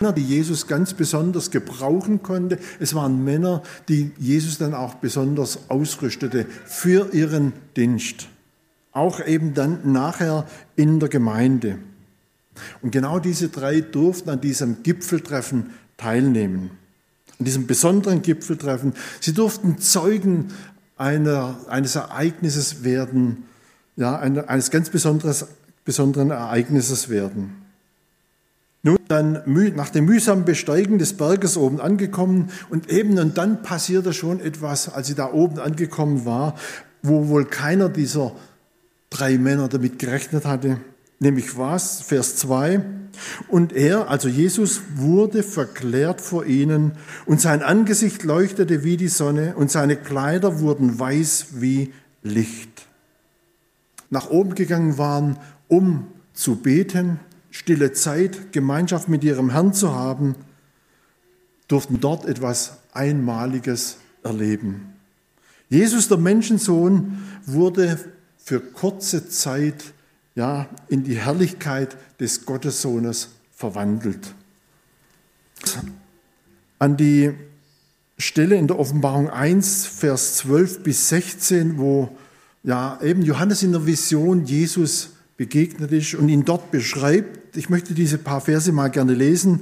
Männer, 0.00 0.12
die 0.12 0.22
Jesus 0.22 0.66
ganz 0.66 0.92
besonders 0.92 1.50
gebrauchen 1.50 2.22
konnte. 2.22 2.58
Es 2.80 2.94
waren 2.94 3.24
Männer, 3.24 3.62
die 3.88 4.10
Jesus 4.18 4.58
dann 4.58 4.74
auch 4.74 4.96
besonders 4.96 5.70
ausrüstete 5.70 6.44
für 6.66 7.14
ihren 7.14 7.54
Dienst. 7.76 8.28
Auch 8.92 9.24
eben 9.24 9.54
dann 9.54 9.92
nachher 9.92 10.46
in 10.74 11.00
der 11.00 11.08
Gemeinde. 11.08 11.78
Und 12.82 12.90
genau 12.90 13.18
diese 13.18 13.48
drei 13.48 13.80
durften 13.80 14.30
an 14.30 14.40
diesem 14.40 14.82
Gipfeltreffen 14.82 15.70
teilnehmen. 15.96 16.70
An 17.38 17.44
diesem 17.44 17.66
besonderen 17.66 18.22
Gipfeltreffen. 18.22 18.94
Sie 19.20 19.32
durften 19.32 19.78
Zeugen 19.78 20.48
einer, 20.96 21.58
eines 21.68 21.94
Ereignisses 21.96 22.84
werden, 22.84 23.44
ja, 23.96 24.16
eines 24.18 24.70
ganz 24.70 24.90
besonderes, 24.90 25.46
besonderen 25.84 26.30
Ereignisses 26.30 27.08
werden. 27.08 27.62
Nun, 28.82 28.98
dann 29.08 29.42
nach 29.74 29.90
dem 29.90 30.04
mühsamen 30.04 30.44
Besteigen 30.44 30.98
des 30.98 31.16
Berges 31.16 31.56
oben 31.56 31.80
angekommen 31.80 32.50
und 32.70 32.88
eben 32.88 33.18
und 33.18 33.36
dann 33.36 33.62
passierte 33.62 34.12
schon 34.12 34.38
etwas, 34.38 34.92
als 34.92 35.08
sie 35.08 35.14
da 35.14 35.32
oben 35.32 35.58
angekommen 35.58 36.24
war, 36.24 36.54
wo 37.02 37.28
wohl 37.28 37.46
keiner 37.46 37.88
dieser 37.88 38.32
drei 39.10 39.38
Männer 39.38 39.68
damit 39.68 39.98
gerechnet 39.98 40.44
hatte. 40.44 40.78
Nämlich 41.18 41.56
was? 41.56 42.02
Vers 42.02 42.36
2. 42.36 42.80
Und 43.48 43.72
er, 43.72 44.10
also 44.10 44.28
Jesus, 44.28 44.82
wurde 44.94 45.42
verklärt 45.42 46.20
vor 46.20 46.44
ihnen 46.44 46.92
und 47.24 47.40
sein 47.40 47.62
Angesicht 47.62 48.22
leuchtete 48.22 48.84
wie 48.84 48.98
die 48.98 49.08
Sonne 49.08 49.56
und 49.56 49.70
seine 49.70 49.96
Kleider 49.96 50.60
wurden 50.60 50.98
weiß 51.00 51.46
wie 51.54 51.92
Licht 52.22 52.75
nach 54.10 54.30
oben 54.30 54.54
gegangen 54.54 54.98
waren, 54.98 55.38
um 55.68 56.06
zu 56.32 56.56
beten, 56.56 57.18
stille 57.50 57.92
Zeit, 57.92 58.52
Gemeinschaft 58.52 59.08
mit 59.08 59.24
ihrem 59.24 59.50
Herrn 59.50 59.72
zu 59.72 59.94
haben, 59.94 60.34
durften 61.68 62.00
dort 62.00 62.26
etwas 62.26 62.78
Einmaliges 62.92 63.98
erleben. 64.22 64.92
Jesus, 65.68 66.08
der 66.08 66.18
Menschensohn, 66.18 67.18
wurde 67.44 67.98
für 68.36 68.60
kurze 68.60 69.28
Zeit 69.28 69.92
ja, 70.36 70.68
in 70.88 71.02
die 71.02 71.16
Herrlichkeit 71.16 71.96
des 72.20 72.44
Gottessohnes 72.44 73.30
verwandelt. 73.50 74.34
An 76.78 76.96
die 76.96 77.32
Stelle 78.18 78.56
in 78.56 78.68
der 78.68 78.78
Offenbarung 78.78 79.30
1, 79.30 79.86
Vers 79.86 80.36
12 80.36 80.82
bis 80.82 81.08
16, 81.08 81.78
wo 81.78 82.16
ja, 82.66 82.98
eben 83.00 83.22
Johannes 83.22 83.62
in 83.62 83.70
der 83.70 83.86
Vision 83.86 84.44
Jesus 84.44 85.10
begegnet 85.36 85.92
ist 85.92 86.16
und 86.16 86.28
ihn 86.28 86.44
dort 86.44 86.72
beschreibt. 86.72 87.56
Ich 87.56 87.70
möchte 87.70 87.94
diese 87.94 88.18
paar 88.18 88.40
Verse 88.40 88.72
mal 88.72 88.88
gerne 88.88 89.14
lesen. 89.14 89.60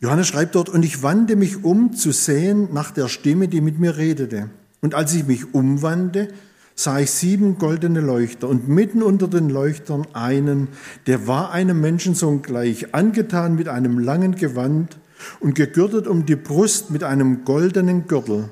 Johannes 0.00 0.26
schreibt 0.26 0.54
dort, 0.54 0.70
und 0.70 0.84
ich 0.84 1.02
wandte 1.02 1.36
mich 1.36 1.64
um 1.64 1.94
zu 1.94 2.12
sehen 2.12 2.68
nach 2.72 2.92
der 2.92 3.08
Stimme, 3.08 3.46
die 3.46 3.60
mit 3.60 3.78
mir 3.78 3.98
redete. 3.98 4.48
Und 4.80 4.94
als 4.94 5.12
ich 5.12 5.26
mich 5.26 5.52
umwandte, 5.52 6.28
sah 6.74 6.98
ich 6.98 7.10
sieben 7.10 7.58
goldene 7.58 8.00
Leuchter 8.00 8.48
und 8.48 8.68
mitten 8.68 9.02
unter 9.02 9.28
den 9.28 9.50
Leuchtern 9.50 10.06
einen, 10.14 10.68
der 11.06 11.26
war 11.26 11.52
einem 11.52 11.78
Menschensohn 11.82 12.40
gleich, 12.40 12.94
angetan 12.94 13.54
mit 13.54 13.68
einem 13.68 13.98
langen 13.98 14.34
Gewand 14.34 14.96
und 15.40 15.54
gegürtet 15.54 16.06
um 16.06 16.24
die 16.24 16.36
Brust 16.36 16.90
mit 16.90 17.04
einem 17.04 17.44
goldenen 17.44 18.06
Gürtel. 18.06 18.48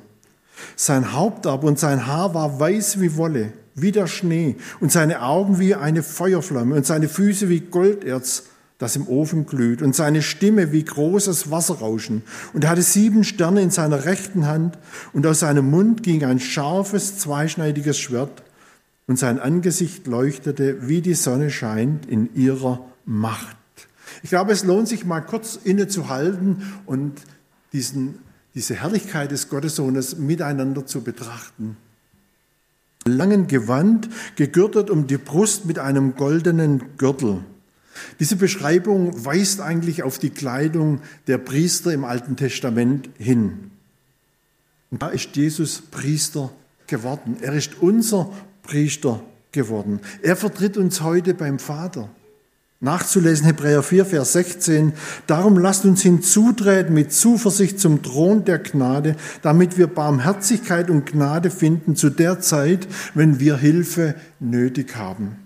Sein 0.74 1.12
Haupt 1.12 1.46
aber 1.46 1.68
und 1.68 1.78
sein 1.78 2.06
Haar 2.06 2.34
war 2.34 2.58
weiß 2.58 3.00
wie 3.00 3.16
Wolle, 3.16 3.52
wie 3.74 3.92
der 3.92 4.06
Schnee, 4.06 4.56
und 4.80 4.90
seine 4.90 5.22
Augen 5.22 5.58
wie 5.60 5.74
eine 5.74 6.02
Feuerflamme 6.02 6.74
und 6.74 6.86
seine 6.86 7.08
Füße 7.08 7.48
wie 7.48 7.60
Golderz 7.60 8.44
das 8.78 8.96
im 8.96 9.08
Ofen 9.08 9.46
glüht, 9.46 9.80
und 9.80 9.94
seine 9.94 10.22
Stimme 10.22 10.70
wie 10.72 10.84
großes 10.84 11.50
Wasserrauschen. 11.50 12.22
Und 12.52 12.64
er 12.64 12.70
hatte 12.70 12.82
sieben 12.82 13.24
Sterne 13.24 13.62
in 13.62 13.70
seiner 13.70 14.04
rechten 14.04 14.46
Hand, 14.46 14.78
und 15.12 15.26
aus 15.26 15.40
seinem 15.40 15.70
Mund 15.70 16.02
ging 16.02 16.24
ein 16.24 16.40
scharfes, 16.40 17.18
zweischneidiges 17.18 17.98
Schwert, 17.98 18.42
und 19.06 19.18
sein 19.18 19.38
Angesicht 19.38 20.06
leuchtete, 20.06 20.88
wie 20.88 21.00
die 21.00 21.14
Sonne 21.14 21.50
scheint 21.50 22.06
in 22.06 22.34
ihrer 22.34 22.84
Macht. 23.04 23.56
Ich 24.22 24.30
glaube, 24.30 24.52
es 24.52 24.64
lohnt 24.64 24.88
sich 24.88 25.04
mal 25.04 25.20
kurz 25.20 25.58
innezuhalten 25.62 26.72
und 26.86 27.20
diesen, 27.72 28.18
diese 28.56 28.74
Herrlichkeit 28.74 29.30
des 29.30 29.50
Gottessohnes 29.50 30.16
miteinander 30.16 30.86
zu 30.86 31.02
betrachten. 31.02 31.76
Langen 33.04 33.46
Gewand, 33.46 34.08
gegürtet 34.34 34.90
um 34.90 35.06
die 35.06 35.18
Brust 35.18 35.66
mit 35.66 35.78
einem 35.78 36.16
goldenen 36.16 36.96
Gürtel. 36.96 37.44
Diese 38.18 38.36
Beschreibung 38.36 39.24
weist 39.24 39.60
eigentlich 39.60 40.02
auf 40.02 40.18
die 40.18 40.30
Kleidung 40.30 41.00
der 41.26 41.38
Priester 41.38 41.92
im 41.92 42.04
Alten 42.04 42.36
Testament 42.36 43.10
hin. 43.18 43.70
Und 44.90 45.02
da 45.02 45.08
ist 45.08 45.36
Jesus 45.36 45.82
Priester 45.82 46.50
geworden. 46.86 47.36
Er 47.42 47.52
ist 47.52 47.80
unser 47.80 48.32
Priester 48.62 49.22
geworden. 49.52 50.00
Er 50.22 50.34
vertritt 50.34 50.78
uns 50.78 51.02
heute 51.02 51.34
beim 51.34 51.58
Vater. 51.58 52.08
Nachzulesen 52.80 53.46
Hebräer 53.46 53.82
4, 53.82 54.04
Vers 54.04 54.34
16. 54.34 54.92
Darum 55.26 55.56
lasst 55.56 55.86
uns 55.86 56.02
hinzutreten 56.02 56.92
mit 56.92 57.10
Zuversicht 57.10 57.80
zum 57.80 58.02
Thron 58.02 58.44
der 58.44 58.58
Gnade, 58.58 59.16
damit 59.40 59.78
wir 59.78 59.86
Barmherzigkeit 59.86 60.90
und 60.90 61.06
Gnade 61.06 61.50
finden 61.50 61.96
zu 61.96 62.10
der 62.10 62.40
Zeit, 62.40 62.86
wenn 63.14 63.40
wir 63.40 63.56
Hilfe 63.56 64.14
nötig 64.40 64.94
haben. 64.96 65.36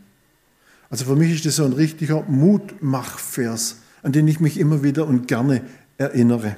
Also 0.91 1.05
für 1.05 1.15
mich 1.15 1.33
ist 1.33 1.47
das 1.47 1.57
so 1.57 1.65
ein 1.65 1.73
richtiger 1.73 2.25
Mutmachvers, 2.27 3.77
an 4.03 4.11
den 4.11 4.27
ich 4.27 4.41
mich 4.41 4.59
immer 4.59 4.83
wieder 4.83 5.07
und 5.07 5.29
gerne 5.29 5.63
erinnere. 5.99 6.57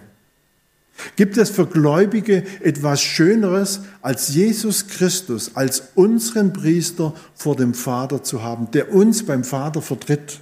Gibt 1.16 1.36
es 1.36 1.50
für 1.50 1.66
Gläubige 1.66 2.44
etwas 2.62 3.02
Schöneres, 3.02 3.80
als 4.00 4.28
Jesus 4.28 4.88
Christus, 4.88 5.50
als 5.54 5.82
unseren 5.96 6.54
Priester 6.54 7.12
vor 7.34 7.56
dem 7.56 7.74
Vater 7.74 8.22
zu 8.22 8.42
haben, 8.42 8.70
der 8.70 8.94
uns 8.94 9.26
beim 9.26 9.44
Vater 9.44 9.82
vertritt 9.82 10.40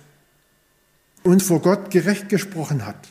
und 1.23 1.43
vor 1.43 1.61
Gott 1.61 1.91
gerecht 1.91 2.29
gesprochen 2.29 2.87
hat? 2.87 3.09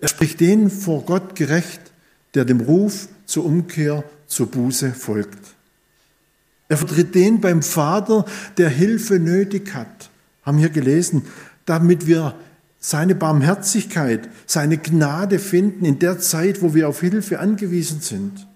Er 0.00 0.08
spricht 0.08 0.40
den 0.40 0.70
vor 0.70 1.04
Gott 1.04 1.34
gerecht, 1.34 1.80
der 2.34 2.44
dem 2.44 2.60
Ruf 2.60 3.08
zur 3.26 3.44
Umkehr, 3.44 4.04
zur 4.26 4.50
Buße 4.50 4.92
folgt. 4.92 5.54
Er 6.68 6.76
vertritt 6.76 7.14
den 7.14 7.40
beim 7.40 7.62
Vater, 7.62 8.24
der 8.56 8.68
Hilfe 8.68 9.18
nötig 9.18 9.74
hat. 9.74 10.10
Haben 10.42 10.58
wir 10.58 10.70
gelesen, 10.70 11.22
damit 11.66 12.06
wir 12.06 12.34
seine 12.80 13.14
Barmherzigkeit, 13.14 14.28
seine 14.46 14.78
Gnade 14.78 15.38
finden 15.38 15.84
in 15.84 15.98
der 15.98 16.18
Zeit, 16.18 16.62
wo 16.62 16.74
wir 16.74 16.88
auf 16.88 17.00
Hilfe 17.00 17.38
angewiesen 17.38 18.00
sind. 18.00 18.46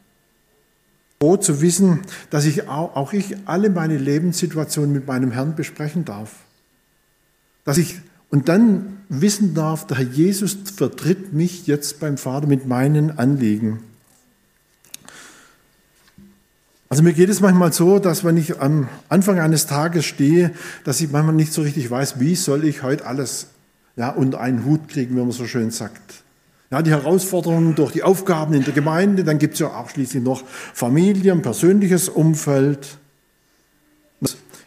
Froh 1.20 1.36
zu 1.36 1.60
wissen, 1.60 2.00
dass 2.30 2.44
ich 2.44 2.68
auch, 2.68 2.96
auch 2.96 3.12
ich 3.12 3.36
alle 3.46 3.70
meine 3.70 3.96
Lebenssituationen 3.96 4.92
mit 4.92 5.06
meinem 5.06 5.30
Herrn 5.30 5.54
besprechen 5.54 6.04
darf. 6.04 6.32
Dass 7.64 7.78
ich 7.78 8.00
und 8.30 8.48
dann 8.48 8.98
wissen 9.08 9.54
darf, 9.54 9.86
der 9.86 9.98
Herr 9.98 10.04
Jesus 10.04 10.56
vertritt 10.76 11.32
mich 11.32 11.66
jetzt 11.66 12.00
beim 12.00 12.18
Vater 12.18 12.46
mit 12.46 12.66
meinen 12.66 13.18
Anliegen. 13.18 13.80
Also 16.88 17.02
mir 17.02 17.12
geht 17.12 17.28
es 17.28 17.40
manchmal 17.40 17.72
so, 17.72 17.98
dass 17.98 18.24
wenn 18.24 18.36
ich 18.36 18.60
am 18.60 18.88
Anfang 19.08 19.40
eines 19.40 19.66
Tages 19.66 20.04
stehe, 20.04 20.52
dass 20.84 21.00
ich 21.00 21.10
manchmal 21.10 21.34
nicht 21.34 21.52
so 21.52 21.62
richtig 21.62 21.90
weiß, 21.90 22.20
wie 22.20 22.36
soll 22.36 22.64
ich 22.64 22.82
heute 22.82 23.06
alles 23.06 23.48
ja, 23.96 24.10
unter 24.10 24.40
einen 24.40 24.64
Hut 24.64 24.88
kriegen, 24.88 25.16
wie 25.16 25.20
man 25.20 25.32
so 25.32 25.46
schön 25.46 25.70
sagt. 25.70 26.22
Ja, 26.70 26.82
die 26.82 26.90
Herausforderungen 26.90 27.74
durch 27.74 27.92
die 27.92 28.02
Aufgaben 28.02 28.54
in 28.54 28.64
der 28.64 28.72
Gemeinde, 28.72 29.24
dann 29.24 29.38
gibt 29.38 29.54
es 29.54 29.60
ja 29.60 29.68
auch 29.68 29.88
schließlich 29.88 30.22
noch 30.22 30.44
Familie, 30.46 31.32
ein 31.32 31.42
persönliches 31.42 32.08
Umfeld. 32.08 32.98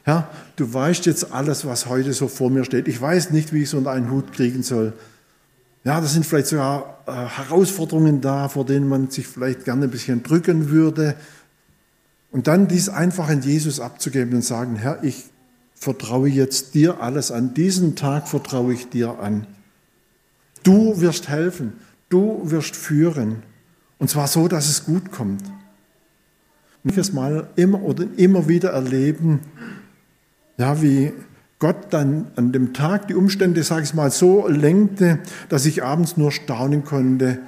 Ja, 0.06 0.30
du 0.60 0.74
weißt 0.74 1.06
jetzt 1.06 1.32
alles, 1.32 1.66
was 1.66 1.86
heute 1.86 2.14
so 2.14 2.28
vor 2.28 2.50
mir 2.50 2.66
steht. 2.66 2.88
Ich 2.88 3.00
weiß 3.00 3.32
nicht, 3.32 3.54
wie 3.54 3.60
ich 3.60 3.70
es 3.70 3.74
unter 3.74 3.92
einen 3.92 4.12
Hut 4.12 4.34
kriegen 4.34 4.64
soll. 4.64 4.94
Ja, 5.84 6.02
da 6.02 6.08
sind 6.08 6.26
vielleicht 6.26 6.48
sogar 6.48 7.04
äh, 7.08 7.12
Herausforderungen 7.12 8.20
da, 8.20 8.50
vor 8.50 8.66
denen 8.66 8.90
man 8.90 9.10
sich 9.10 9.28
vielleicht 9.28 9.64
gerne 9.64 9.86
ein 9.86 9.92
bisschen 9.92 10.24
drücken 10.24 10.70
würde. 10.70 11.16
Und 12.32 12.48
dann 12.48 12.68
dies 12.68 12.90
einfach 12.90 13.30
in 13.30 13.42
Jesus 13.42 13.80
abzugeben 13.80 14.36
und 14.36 14.44
sagen, 14.44 14.76
Herr, 14.76 15.04
ich 15.04 15.26
vertraue 15.74 16.28
jetzt 16.28 16.76
dir 16.76 17.02
alles 17.02 17.32
an. 17.32 17.54
Diesen 17.54 17.96
Tag 17.96 18.28
vertraue 18.28 18.74
ich 18.74 18.90
dir 18.90 19.20
an. 19.20 19.48
Du 20.64 21.00
wirst 21.00 21.30
helfen. 21.30 21.74
Du 22.10 22.52
wirst 22.52 22.76
führen. 22.76 23.44
Und 23.98 24.10
zwar 24.10 24.28
so, 24.28 24.48
dass 24.50 24.68
es 24.68 24.86
gut 24.86 25.12
kommt. 25.12 25.44
Ich 26.84 26.98
es 26.98 27.14
mal 27.14 27.50
immer 27.56 27.82
oder 27.82 28.06
immer 28.16 28.48
wieder 28.48 28.72
erleben, 28.72 29.42
ja, 30.60 30.82
wie 30.82 31.14
Gott 31.58 31.88
dann 31.90 32.28
an 32.36 32.52
dem 32.52 32.74
Tag 32.74 33.08
die 33.08 33.16
Umstände, 33.16 33.64
sage 33.64 33.84
ich 33.84 33.94
mal, 33.94 34.12
so 34.12 34.48
lenkte, 34.48 35.20
dass 35.50 35.66
ich 35.66 35.84
abends 35.84 36.18
nur 36.18 36.32
staunen 36.32 36.84
konnte, 36.84 37.40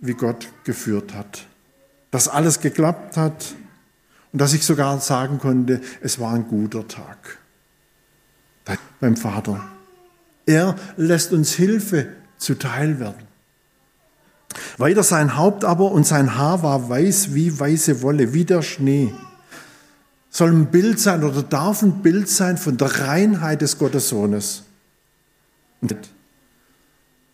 wie 0.00 0.14
Gott 0.14 0.48
geführt 0.64 1.14
hat. 1.14 1.46
Dass 2.10 2.28
alles 2.28 2.60
geklappt 2.60 3.16
hat, 3.16 3.54
und 4.32 4.40
dass 4.40 4.52
ich 4.52 4.64
sogar 4.64 5.00
sagen 5.00 5.38
konnte, 5.38 5.80
es 6.02 6.20
war 6.20 6.34
ein 6.34 6.46
guter 6.46 6.86
Tag 6.86 7.38
beim 9.00 9.16
Vater. 9.16 9.64
Er 10.46 10.76
lässt 10.96 11.32
uns 11.32 11.52
Hilfe 11.52 12.06
zuteil 12.36 13.00
werden. 13.00 13.26
Weiter 14.78 15.02
sein 15.02 15.36
Haupt 15.36 15.64
aber 15.64 15.90
und 15.90 16.06
sein 16.06 16.36
Haar 16.36 16.62
war 16.62 16.88
weiß 16.88 17.34
wie 17.34 17.58
weiße 17.58 18.02
Wolle, 18.02 18.32
wie 18.32 18.44
der 18.44 18.62
Schnee. 18.62 19.12
Soll 20.30 20.50
ein 20.50 20.66
Bild 20.66 21.00
sein 21.00 21.24
oder 21.24 21.42
darf 21.42 21.82
ein 21.82 22.02
Bild 22.02 22.28
sein 22.28 22.56
von 22.56 22.76
der 22.76 23.00
Reinheit 23.00 23.62
des 23.62 23.78
Gottessohnes. 23.78 24.62
Und 25.80 25.96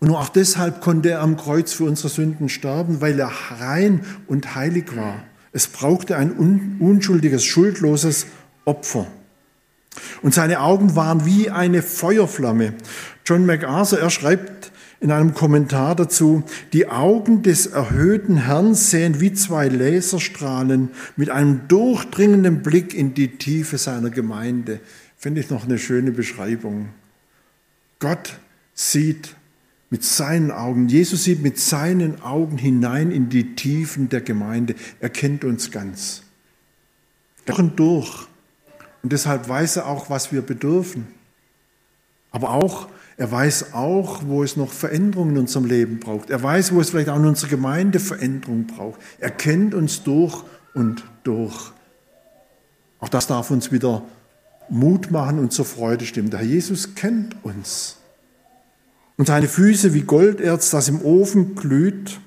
nur 0.01 0.21
auch 0.21 0.29
deshalb 0.29 0.81
konnte 0.81 1.11
er 1.11 1.21
am 1.21 1.37
Kreuz 1.37 1.73
für 1.73 1.85
unsere 1.85 2.09
Sünden 2.09 2.49
sterben, 2.49 3.01
weil 3.01 3.19
er 3.19 3.33
rein 3.59 4.05
und 4.27 4.55
heilig 4.55 4.97
war. 4.97 5.23
Es 5.53 5.67
brauchte 5.67 6.17
ein 6.17 6.77
unschuldiges, 6.81 7.45
schuldloses 7.45 8.27
Opfer. 8.65 9.07
Und 10.23 10.35
seine 10.35 10.61
Augen 10.61 10.97
waren 10.97 11.25
wie 11.25 11.51
eine 11.51 11.83
Feuerflamme. 11.83 12.75
John 13.25 13.47
MacArthur, 13.47 13.99
er 13.99 14.11
schreibt 14.11 14.71
in 15.01 15.11
einem 15.11 15.35
Kommentar 15.35 15.95
dazu, 15.95 16.43
die 16.73 16.89
Augen 16.89 17.43
des 17.43 17.67
erhöhten 17.67 18.39
Herrn 18.39 18.75
sehen 18.75 19.21
wie 19.21 19.33
zwei 19.33 19.69
Laserstrahlen 19.69 20.91
mit 21.17 21.31
einem 21.31 21.69
durchdringenden 21.69 22.63
Blick 22.63 22.95
in 22.95 23.15
die 23.15 23.37
Tiefe 23.37 23.79
seiner 23.79 24.11
Gemeinde. 24.11 24.81
Finde 25.17 25.41
ich 25.41 25.51
noch 25.51 25.65
eine 25.65 25.79
schöne 25.79 26.13
Beschreibung. 26.13 26.89
Gott 27.99 28.39
sieht 28.75 29.37
mit 29.91 30.03
seinen 30.03 30.51
Augen. 30.51 30.89
Jesus 30.89 31.25
sieht 31.25 31.43
mit 31.43 31.59
seinen 31.59 32.23
Augen 32.23 32.59
hinein 32.59 33.11
in 33.11 33.29
die 33.29 33.55
Tiefen 33.55 34.09
der 34.09 34.21
Gemeinde. 34.21 34.75
Er 35.01 35.11
kennt 35.11 35.45
uns 35.45 35.71
ganz. 35.71 36.23
Durch 37.45 37.59
und 37.59 37.79
durch. 37.79 38.27
Und 39.03 39.13
deshalb 39.13 39.49
weiß 39.49 39.77
er 39.77 39.87
auch, 39.87 40.11
was 40.11 40.33
wir 40.33 40.43
bedürfen. 40.43 41.07
Aber 42.31 42.51
auch, 42.51 42.89
er 43.17 43.33
weiß 43.33 43.73
auch, 43.73 44.23
wo 44.27 44.43
es 44.43 44.57
noch 44.57 44.73
Veränderungen 44.73 45.33
in 45.33 45.39
unserem 45.43 45.65
Leben 45.65 46.01
braucht. 46.01 46.29
Er 46.29 46.43
weiß, 46.43 46.75
wo 46.75 46.81
es 46.81 46.91
vielleicht 46.91 47.09
auch 47.09 47.17
in 47.17 47.25
unserer 47.25 47.49
Gemeinde 47.49 47.99
Veränderungen 47.99 48.67
braucht. 48.67 49.01
Er 49.19 49.31
kennt 49.31 49.75
uns 49.75 50.03
durch 50.03 50.43
und 50.75 51.05
durch. 51.25 51.73
Auch 53.01 53.09
das 53.09 53.27
darf 53.27 53.51
uns 53.51 53.73
wieder 53.73 54.03
Mut 54.69 55.11
machen 55.11 55.39
und 55.39 55.53
zur 55.53 55.65
Freude 55.65 56.05
stimmen. 56.05 56.31
Der 56.31 56.41
Herr 56.41 56.47
Jesus 56.47 56.95
kennt 56.95 57.37
uns 57.43 57.97
und 59.17 59.27
seine 59.27 59.49
Füße 59.49 59.95
wie 59.95 60.03
Golderz, 60.03 60.71
das 60.71 60.89
im 60.89 61.01
Ofen 61.03 61.55
glüht. 61.55 62.21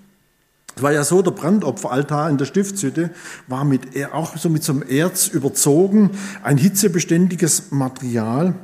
Es 0.76 0.82
war 0.82 0.92
ja 0.92 1.04
so, 1.04 1.22
der 1.22 1.32
Brandopferaltar 1.32 2.30
in 2.30 2.38
der 2.38 2.46
Stiftshütte 2.46 3.12
war 3.48 3.66
mit, 3.66 3.82
auch 4.12 4.38
so 4.38 4.50
mit 4.50 4.64
so 4.64 4.74
einem 4.74 4.84
Erz 4.84 5.28
überzogen, 5.28 6.12
ein 6.42 6.58
hitzebeständiges 6.58 7.72
Material. 7.72 8.56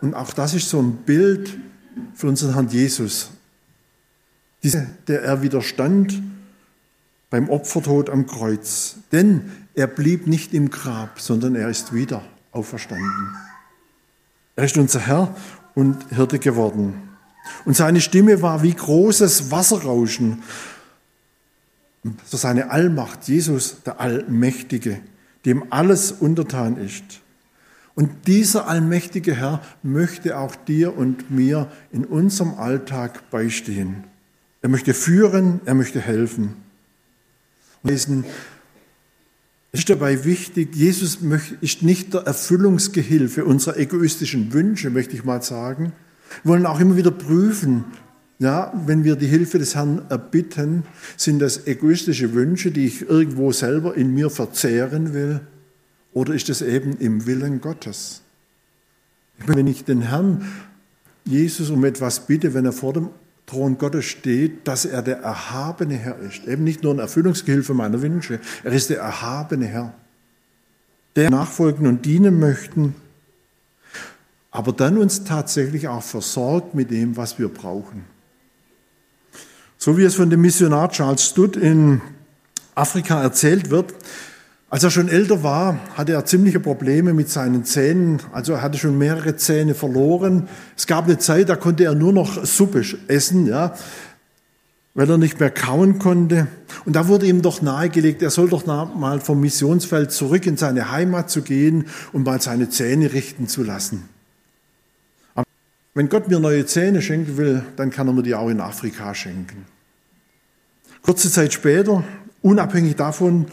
Und 0.00 0.14
auch 0.14 0.32
das 0.32 0.54
ist 0.54 0.68
so 0.68 0.80
ein 0.80 0.96
Bild 0.96 1.58
für 2.14 2.28
unseren 2.28 2.54
Herrn 2.54 2.68
Jesus. 2.68 3.30
Diese, 4.62 4.86
der 5.06 5.22
er 5.22 5.42
widerstand 5.42 6.22
beim 7.30 7.48
Opfertod 7.48 8.10
am 8.10 8.26
Kreuz. 8.26 8.96
Denn 9.12 9.52
er 9.74 9.86
blieb 9.86 10.26
nicht 10.26 10.54
im 10.54 10.70
Grab, 10.70 11.20
sondern 11.20 11.54
er 11.54 11.68
ist 11.68 11.92
wieder 11.92 12.22
auferstanden. 12.52 13.36
Er 14.56 14.64
ist 14.64 14.76
unser 14.76 15.00
Herr 15.00 15.36
und 15.74 15.96
Hirte 16.10 16.38
geworden. 16.38 17.02
Und 17.64 17.76
seine 17.76 18.00
Stimme 18.00 18.42
war 18.42 18.62
wie 18.62 18.74
großes 18.74 19.50
Wasserrauschen 19.50 20.42
so 22.24 22.36
seine 22.36 22.70
Allmacht, 22.70 23.28
Jesus, 23.28 23.82
der 23.84 24.00
Allmächtige, 24.00 25.00
dem 25.44 25.64
alles 25.70 26.12
untertan 26.12 26.76
ist. 26.76 27.20
Und 27.98 28.28
dieser 28.28 28.68
allmächtige 28.68 29.34
Herr 29.34 29.60
möchte 29.82 30.38
auch 30.38 30.54
dir 30.54 30.96
und 30.96 31.32
mir 31.32 31.66
in 31.90 32.04
unserem 32.04 32.54
Alltag 32.54 33.28
beistehen. 33.32 34.04
Er 34.62 34.68
möchte 34.68 34.94
führen, 34.94 35.60
er 35.64 35.74
möchte 35.74 36.00
helfen. 36.00 36.54
Es 37.82 38.08
ist 39.72 39.90
dabei 39.90 40.24
wichtig, 40.24 40.76
Jesus 40.76 41.18
ist 41.60 41.82
nicht 41.82 42.14
der 42.14 42.20
Erfüllungsgehilfe 42.20 43.44
unserer 43.44 43.76
egoistischen 43.76 44.52
Wünsche, 44.52 44.90
möchte 44.90 45.16
ich 45.16 45.24
mal 45.24 45.42
sagen. 45.42 45.92
Wir 46.44 46.52
wollen 46.52 46.66
auch 46.66 46.78
immer 46.78 46.96
wieder 46.96 47.10
prüfen, 47.10 47.82
ja, 48.38 48.72
wenn 48.86 49.02
wir 49.02 49.16
die 49.16 49.26
Hilfe 49.26 49.58
des 49.58 49.74
Herrn 49.74 50.02
erbitten, 50.08 50.84
sind 51.16 51.40
das 51.40 51.66
egoistische 51.66 52.32
Wünsche, 52.32 52.70
die 52.70 52.86
ich 52.86 53.08
irgendwo 53.08 53.50
selber 53.50 53.96
in 53.96 54.14
mir 54.14 54.30
verzehren 54.30 55.14
will, 55.14 55.40
oder 56.12 56.34
ist 56.34 56.48
es 56.48 56.62
eben 56.62 56.96
im 56.98 57.26
Willen 57.26 57.60
Gottes? 57.60 58.22
Wenn 59.46 59.66
ich 59.66 59.84
den 59.84 60.02
Herrn 60.02 60.44
Jesus 61.24 61.70
um 61.70 61.84
etwas 61.84 62.26
bitte, 62.26 62.54
wenn 62.54 62.64
er 62.64 62.72
vor 62.72 62.92
dem 62.92 63.10
Thron 63.46 63.78
Gottes 63.78 64.04
steht, 64.04 64.66
dass 64.68 64.84
er 64.84 65.02
der 65.02 65.18
erhabene 65.18 65.94
Herr 65.94 66.18
ist, 66.18 66.46
eben 66.46 66.64
nicht 66.64 66.82
nur 66.82 66.94
ein 66.94 66.98
Erfüllungsgehilfe 66.98 67.74
meiner 67.74 68.02
Wünsche, 68.02 68.40
er 68.62 68.72
ist 68.72 68.90
der 68.90 68.98
erhabene 68.98 69.66
Herr, 69.66 69.94
der 71.16 71.30
nachfolgen 71.30 71.86
und 71.86 72.04
dienen 72.04 72.38
möchten, 72.38 72.94
aber 74.50 74.72
dann 74.72 74.98
uns 74.98 75.24
tatsächlich 75.24 75.88
auch 75.88 76.02
versorgt 76.02 76.74
mit 76.74 76.90
dem, 76.90 77.16
was 77.16 77.38
wir 77.38 77.48
brauchen. 77.48 78.04
So 79.76 79.96
wie 79.96 80.04
es 80.04 80.16
von 80.16 80.30
dem 80.30 80.40
Missionar 80.40 80.90
Charles 80.90 81.24
Studd 81.24 81.56
in 81.56 82.00
Afrika 82.74 83.22
erzählt 83.22 83.70
wird, 83.70 83.94
als 84.70 84.84
er 84.84 84.90
schon 84.90 85.08
älter 85.08 85.42
war, 85.42 85.78
hatte 85.96 86.12
er 86.12 86.26
ziemliche 86.26 86.60
Probleme 86.60 87.14
mit 87.14 87.30
seinen 87.30 87.64
Zähnen. 87.64 88.20
Also 88.32 88.52
er 88.52 88.62
hatte 88.62 88.76
schon 88.76 88.98
mehrere 88.98 89.36
Zähne 89.36 89.74
verloren. 89.74 90.46
Es 90.76 90.86
gab 90.86 91.06
eine 91.06 91.18
Zeit, 91.18 91.48
da 91.48 91.56
konnte 91.56 91.84
er 91.84 91.94
nur 91.94 92.12
noch 92.12 92.44
Suppe 92.44 92.82
essen, 93.08 93.46
ja, 93.46 93.74
weil 94.92 95.08
er 95.08 95.16
nicht 95.16 95.40
mehr 95.40 95.50
kauen 95.50 95.98
konnte. 95.98 96.48
Und 96.84 96.96
da 96.96 97.08
wurde 97.08 97.26
ihm 97.26 97.40
doch 97.40 97.62
nahegelegt, 97.62 98.20
er 98.20 98.30
soll 98.30 98.50
doch 98.50 98.66
mal 98.66 99.20
vom 99.20 99.40
Missionsfeld 99.40 100.12
zurück 100.12 100.44
in 100.44 100.58
seine 100.58 100.90
Heimat 100.90 101.30
zu 101.30 101.40
gehen 101.40 101.86
und 102.12 102.26
mal 102.26 102.40
seine 102.42 102.68
Zähne 102.68 103.14
richten 103.14 103.48
zu 103.48 103.62
lassen. 103.62 104.06
Wenn 105.94 106.10
Gott 106.10 106.28
mir 106.28 106.40
neue 106.40 106.66
Zähne 106.66 107.00
schenken 107.00 107.38
will, 107.38 107.64
dann 107.76 107.90
kann 107.90 108.06
er 108.06 108.12
mir 108.12 108.22
die 108.22 108.34
auch 108.34 108.50
in 108.50 108.60
Afrika 108.60 109.14
schenken. 109.14 109.64
Kurze 111.00 111.30
Zeit 111.30 111.54
später, 111.54 112.04
unabhängig 112.42 112.96
davon, 112.96 113.46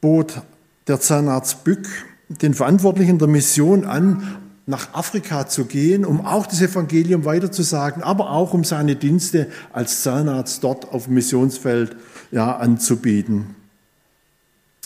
bot 0.00 0.42
der 0.86 1.00
Zahnarzt 1.00 1.64
Bück 1.64 1.86
den 2.28 2.54
Verantwortlichen 2.54 3.18
der 3.18 3.28
Mission 3.28 3.84
an, 3.84 4.36
nach 4.66 4.94
Afrika 4.94 5.46
zu 5.46 5.66
gehen, 5.66 6.04
um 6.04 6.26
auch 6.26 6.46
das 6.46 6.60
Evangelium 6.60 7.24
weiterzusagen, 7.24 8.02
aber 8.02 8.30
auch 8.30 8.52
um 8.52 8.64
seine 8.64 8.96
Dienste 8.96 9.46
als 9.72 10.02
Zahnarzt 10.02 10.64
dort 10.64 10.92
auf 10.92 11.04
dem 11.04 11.14
Missionsfeld 11.14 11.96
ja, 12.32 12.56
anzubieten. 12.56 13.54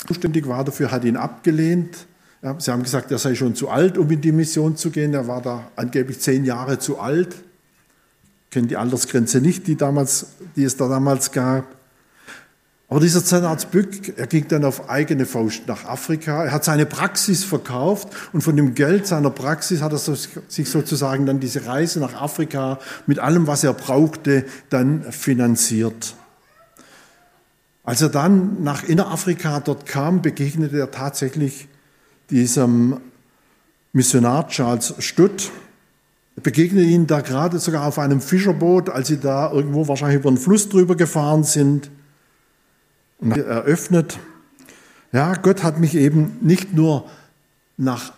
Zuständig 0.06 0.46
war 0.48 0.64
dafür, 0.64 0.90
hat 0.90 1.04
ihn 1.04 1.16
abgelehnt 1.16 2.06
ja, 2.42 2.58
sie 2.58 2.70
haben 2.70 2.82
gesagt, 2.82 3.10
er 3.10 3.18
sei 3.18 3.34
schon 3.34 3.54
zu 3.54 3.68
alt, 3.68 3.98
um 3.98 4.10
in 4.10 4.20
die 4.20 4.32
Mission 4.32 4.76
zu 4.76 4.90
gehen. 4.90 5.12
Er 5.12 5.26
war 5.26 5.42
da 5.42 5.70
angeblich 5.76 6.20
zehn 6.20 6.44
Jahre 6.44 6.78
zu 6.78 6.98
alt. 6.98 7.34
Ich 8.44 8.50
kenne 8.50 8.66
die 8.66 8.76
Altersgrenze 8.76 9.40
nicht, 9.40 9.66
die, 9.66 9.76
damals, 9.76 10.26
die 10.56 10.64
es 10.64 10.76
da 10.76 10.88
damals 10.88 11.32
gab. 11.32 11.64
Aber 12.90 12.98
dieser 12.98 13.24
Zahnarzt 13.24 13.70
Bück, 13.70 14.18
er 14.18 14.26
ging 14.26 14.48
dann 14.48 14.64
auf 14.64 14.90
eigene 14.90 15.24
Faust 15.24 15.68
nach 15.68 15.84
Afrika. 15.84 16.44
Er 16.46 16.50
hat 16.50 16.64
seine 16.64 16.86
Praxis 16.86 17.44
verkauft 17.44 18.08
und 18.32 18.40
von 18.40 18.56
dem 18.56 18.74
Geld 18.74 19.06
seiner 19.06 19.30
Praxis 19.30 19.80
hat 19.80 19.92
er 19.92 19.98
sich 19.98 20.68
sozusagen 20.68 21.24
dann 21.24 21.38
diese 21.38 21.66
Reise 21.66 22.00
nach 22.00 22.20
Afrika 22.20 22.80
mit 23.06 23.20
allem, 23.20 23.46
was 23.46 23.62
er 23.62 23.74
brauchte, 23.74 24.44
dann 24.70 25.04
finanziert. 25.12 26.16
Als 27.84 28.02
er 28.02 28.08
dann 28.08 28.64
nach 28.64 28.82
Innerafrika 28.82 29.60
dort 29.60 29.86
kam, 29.86 30.20
begegnete 30.20 30.76
er 30.76 30.90
tatsächlich 30.90 31.68
diesem 32.30 32.96
Missionar 33.92 34.48
Charles 34.48 34.94
Stutt, 34.98 35.52
begegnet 36.42 36.86
ihnen 36.86 37.06
da 37.06 37.20
gerade 37.20 37.60
sogar 37.60 37.86
auf 37.86 38.00
einem 38.00 38.20
Fischerboot, 38.20 38.88
als 38.88 39.06
sie 39.06 39.18
da 39.18 39.52
irgendwo 39.52 39.86
wahrscheinlich 39.86 40.18
über 40.18 40.30
den 40.32 40.38
Fluss 40.38 40.68
drüber 40.68 40.96
gefahren 40.96 41.44
sind 41.44 41.88
und 43.20 43.36
eröffnet, 43.36 44.18
ja, 45.12 45.34
Gott 45.34 45.62
hat 45.62 45.80
mich 45.80 45.94
eben 45.94 46.36
nicht 46.40 46.72
nur 46.72 47.08
nach 47.76 48.12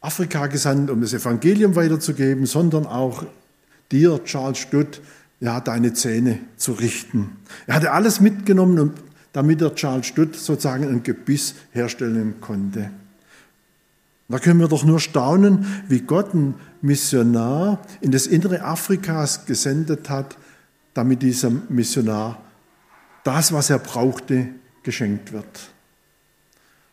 Afrika 0.00 0.46
gesandt, 0.46 0.90
um 0.90 1.00
das 1.00 1.12
Evangelium 1.12 1.76
weiterzugeben, 1.76 2.46
sondern 2.46 2.86
auch 2.86 3.24
dir, 3.92 4.22
Charles 4.24 4.58
Stutt, 4.58 5.00
ja, 5.40 5.60
deine 5.60 5.92
Zähne 5.92 6.38
zu 6.56 6.72
richten. 6.72 7.36
Er 7.66 7.76
hatte 7.76 7.92
alles 7.92 8.20
mitgenommen, 8.20 8.92
damit 9.32 9.60
er 9.60 9.74
Charles 9.74 10.06
Stutt 10.06 10.36
sozusagen 10.36 10.88
ein 10.88 11.02
Gebiss 11.02 11.54
herstellen 11.72 12.36
konnte. 12.40 12.90
Da 14.28 14.38
können 14.38 14.60
wir 14.60 14.68
doch 14.68 14.84
nur 14.84 15.00
staunen, 15.00 15.82
wie 15.88 16.00
Gott 16.00 16.34
einen 16.34 16.54
Missionar 16.82 17.80
in 18.00 18.10
das 18.10 18.26
innere 18.26 18.62
Afrikas 18.62 19.46
gesendet 19.46 20.10
hat, 20.10 20.36
damit 20.92 21.22
diesem 21.22 21.62
Missionar 21.68 22.42
das, 23.28 23.52
was 23.52 23.68
er 23.68 23.78
brauchte, 23.78 24.48
geschenkt 24.84 25.32
wird. 25.34 25.70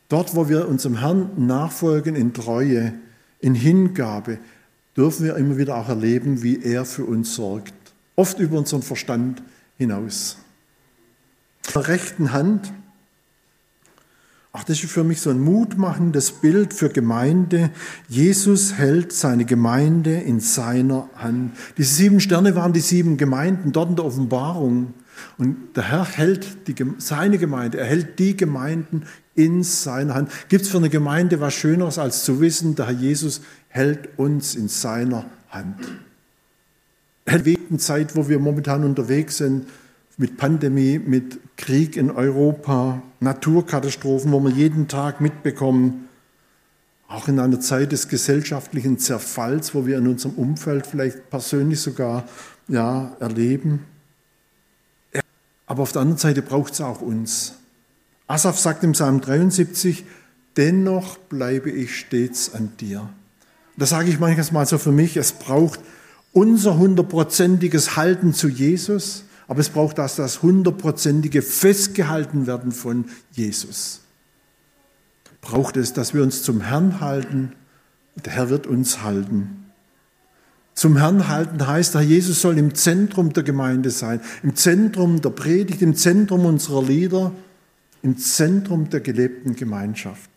Dort, 0.10 0.36
wo 0.36 0.50
wir 0.50 0.68
unserem 0.68 1.00
Herrn 1.00 1.30
nachfolgen 1.48 2.14
in 2.14 2.34
Treue, 2.34 2.94
in 3.40 3.56
Hingabe, 3.56 4.40
dürfen 4.98 5.26
wir 5.26 5.38
immer 5.38 5.56
wieder 5.56 5.78
auch 5.78 5.88
erleben, 5.88 6.44
wie 6.44 6.62
er 6.62 6.84
für 6.84 7.06
uns 7.06 7.36
sorgt. 7.36 7.74
Oft 8.18 8.40
über 8.40 8.58
unseren 8.58 8.82
Verstand 8.82 9.42
hinaus. 9.78 10.38
In 11.68 11.74
der 11.74 11.88
rechten 11.88 12.34
Hand 12.34 12.70
Ach, 14.58 14.64
das 14.64 14.82
ist 14.82 14.90
für 14.90 15.04
mich 15.04 15.20
so 15.20 15.32
ein 15.32 15.42
mutmachendes 15.42 16.32
Bild 16.32 16.74
für 16.74 16.88
Gemeinde. 16.88 17.72
Jesus 18.08 18.76
hält 18.76 19.12
seine 19.12 19.44
Gemeinde 19.44 20.16
in 20.16 20.40
seiner 20.40 21.10
Hand. 21.18 21.52
Diese 21.78 21.94
sieben 21.94 22.22
Sterne 22.22 22.56
waren 22.56 22.72
die 22.72 22.80
sieben 22.80 23.18
Gemeinden 23.18 23.74
dort 23.74 23.90
in 23.90 23.96
der 23.98 24.06
Offenbarung. 24.06 24.94
Und 25.38 25.76
der 25.76 25.90
Herr 25.90 26.06
hält 26.06 26.68
die, 26.68 26.76
seine 26.98 27.38
Gemeinde, 27.38 27.80
er 27.80 27.86
hält 27.86 28.20
die 28.20 28.36
Gemeinden 28.36 29.04
in 29.36 29.64
seiner 29.64 30.16
Hand. 30.16 30.32
Gibt 30.50 30.64
es 30.64 30.70
für 30.70 30.78
eine 30.78 30.90
Gemeinde 30.90 31.40
was 31.42 31.54
Schöneres, 31.54 31.98
als 31.98 32.24
zu 32.24 32.40
wissen, 32.42 32.76
der 32.76 32.88
Herr 32.88 32.94
Jesus 32.94 33.42
hält 33.70 34.18
uns 34.18 34.56
in 34.56 34.68
seiner 34.68 35.26
Hand? 35.50 35.78
In 37.26 37.44
der 37.70 37.80
Zeit, 37.80 38.16
wo 38.16 38.30
wir 38.30 38.40
momentan 38.40 38.84
unterwegs 38.84 39.38
sind, 39.38 39.68
mit 40.18 40.38
Pandemie, 40.38 41.00
mit 41.00 41.40
Krieg 41.58 41.98
in 41.98 42.12
Europa, 42.12 43.02
Naturkatastrophen, 43.20 44.32
wo 44.32 44.40
wir 44.40 44.52
jeden 44.52 44.88
Tag 44.88 45.20
mitbekommen, 45.22 46.08
auch 47.08 47.28
in 47.28 47.40
einer 47.40 47.60
Zeit 47.60 47.92
des 47.92 48.08
gesellschaftlichen 48.08 48.98
Zerfalls, 48.98 49.76
wo 49.76 49.86
wir 49.86 49.98
in 49.98 50.08
unserem 50.08 50.36
Umfeld 50.36 50.88
vielleicht 50.88 51.30
persönlich 51.30 51.80
sogar 51.80 52.28
ja, 52.68 53.16
erleben. 53.20 53.86
Aber 55.66 55.84
auf 55.84 55.92
der 55.92 56.02
anderen 56.02 56.20
Seite 56.20 56.42
braucht 56.42 56.74
es 56.74 56.82
auch 56.82 57.02
uns. 57.02 57.54
Asaf 58.28 58.60
sagt 58.60 58.84
im 58.84 58.94
Psalm 58.94 59.22
73, 59.22 60.04
dennoch 60.58 61.18
bleibe 61.18 61.70
ich 61.70 61.98
stets 61.98 62.54
an 62.54 62.72
dir. 62.80 63.10
Das 63.78 63.90
sage 63.90 64.10
ich 64.10 64.20
manchmal 64.20 64.66
so 64.66 64.78
für 64.78 64.92
mich, 64.92 65.18
es 65.18 65.34
braucht 65.34 65.80
unser 66.32 66.78
hundertprozentiges 66.78 67.96
Halten 67.96 68.34
zu 68.34 68.48
Jesus, 68.48 69.26
aber 69.48 69.60
es 69.60 69.70
braucht 69.70 69.98
das, 69.98 70.16
das 70.16 70.42
hundertprozentige 70.42 71.42
Festgehalten 71.42 72.48
werden 72.48 72.72
von 72.72 73.06
Jesus. 73.32 74.02
Braucht 75.42 75.78
es, 75.78 75.94
dass 75.94 76.14
wir 76.14 76.24
uns 76.24 76.42
zum 76.42 76.62
Herrn 76.62 77.00
halten 77.00 77.54
und 78.16 78.26
der 78.26 78.34
Herr 78.34 78.50
wird 78.50 78.66
uns 78.66 79.04
halten. 79.04 79.65
Zum 80.76 80.98
Herrn 80.98 81.30
halten 81.30 81.66
heißt, 81.66 81.94
Herr 81.94 82.02
Jesus 82.02 82.42
soll 82.42 82.58
im 82.58 82.76
Zentrum 82.76 83.32
der 83.32 83.44
Gemeinde 83.44 83.90
sein, 83.90 84.20
im 84.44 84.56
Zentrum 84.56 85.22
der 85.22 85.30
Predigt, 85.30 85.82
im 85.82 85.96
Zentrum 85.96 86.46
unserer 86.46 86.84
Lieder, 86.84 87.32
im 88.04 88.18
Zentrum 88.18 88.90
der 88.90 89.00
gelebten 89.00 89.56
Gemeinschaft. 89.56 90.30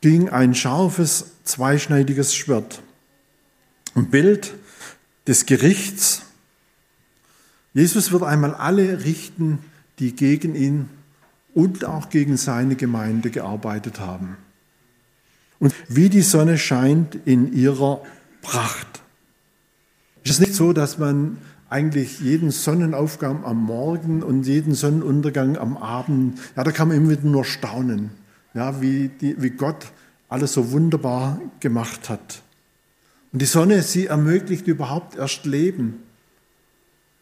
Ging 0.00 0.28
ein 0.28 0.56
scharfes, 0.56 1.32
zweischneidiges 1.44 2.34
Schwert. 2.34 2.82
Ein 3.94 4.10
Bild 4.10 4.54
des 5.28 5.46
Gerichts. 5.46 6.22
Jesus 7.74 8.10
wird 8.10 8.24
einmal 8.24 8.54
alle 8.54 9.04
richten, 9.04 9.60
die 10.00 10.16
gegen 10.16 10.56
ihn 10.56 10.88
und 11.54 11.84
auch 11.84 12.10
gegen 12.10 12.36
seine 12.36 12.74
Gemeinde 12.74 13.30
gearbeitet 13.30 14.00
haben. 14.00 14.36
Und 15.60 15.74
wie 15.88 16.08
die 16.08 16.22
Sonne 16.22 16.58
scheint 16.58 17.16
in 17.26 17.52
ihrer 17.52 18.02
Pracht. 18.42 19.02
Es 20.24 20.32
ist 20.32 20.40
nicht 20.40 20.54
so, 20.54 20.72
dass 20.72 20.98
man 20.98 21.38
eigentlich 21.68 22.20
jeden 22.20 22.50
Sonnenaufgang 22.50 23.44
am 23.44 23.62
Morgen 23.62 24.22
und 24.22 24.46
jeden 24.46 24.74
Sonnenuntergang 24.74 25.56
am 25.56 25.76
Abend, 25.76 26.38
ja, 26.56 26.64
da 26.64 26.72
kann 26.72 26.88
man 26.88 26.96
immer 26.96 27.10
wieder 27.10 27.28
nur 27.28 27.44
staunen, 27.44 28.10
ja, 28.54 28.80
wie, 28.80 29.08
die, 29.08 29.40
wie 29.40 29.50
Gott 29.50 29.86
alles 30.28 30.54
so 30.54 30.72
wunderbar 30.72 31.40
gemacht 31.60 32.08
hat. 32.08 32.42
Und 33.32 33.40
die 33.40 33.46
Sonne, 33.46 33.82
sie 33.82 34.06
ermöglicht 34.06 34.66
überhaupt 34.66 35.16
erst 35.16 35.44
Leben. 35.44 36.02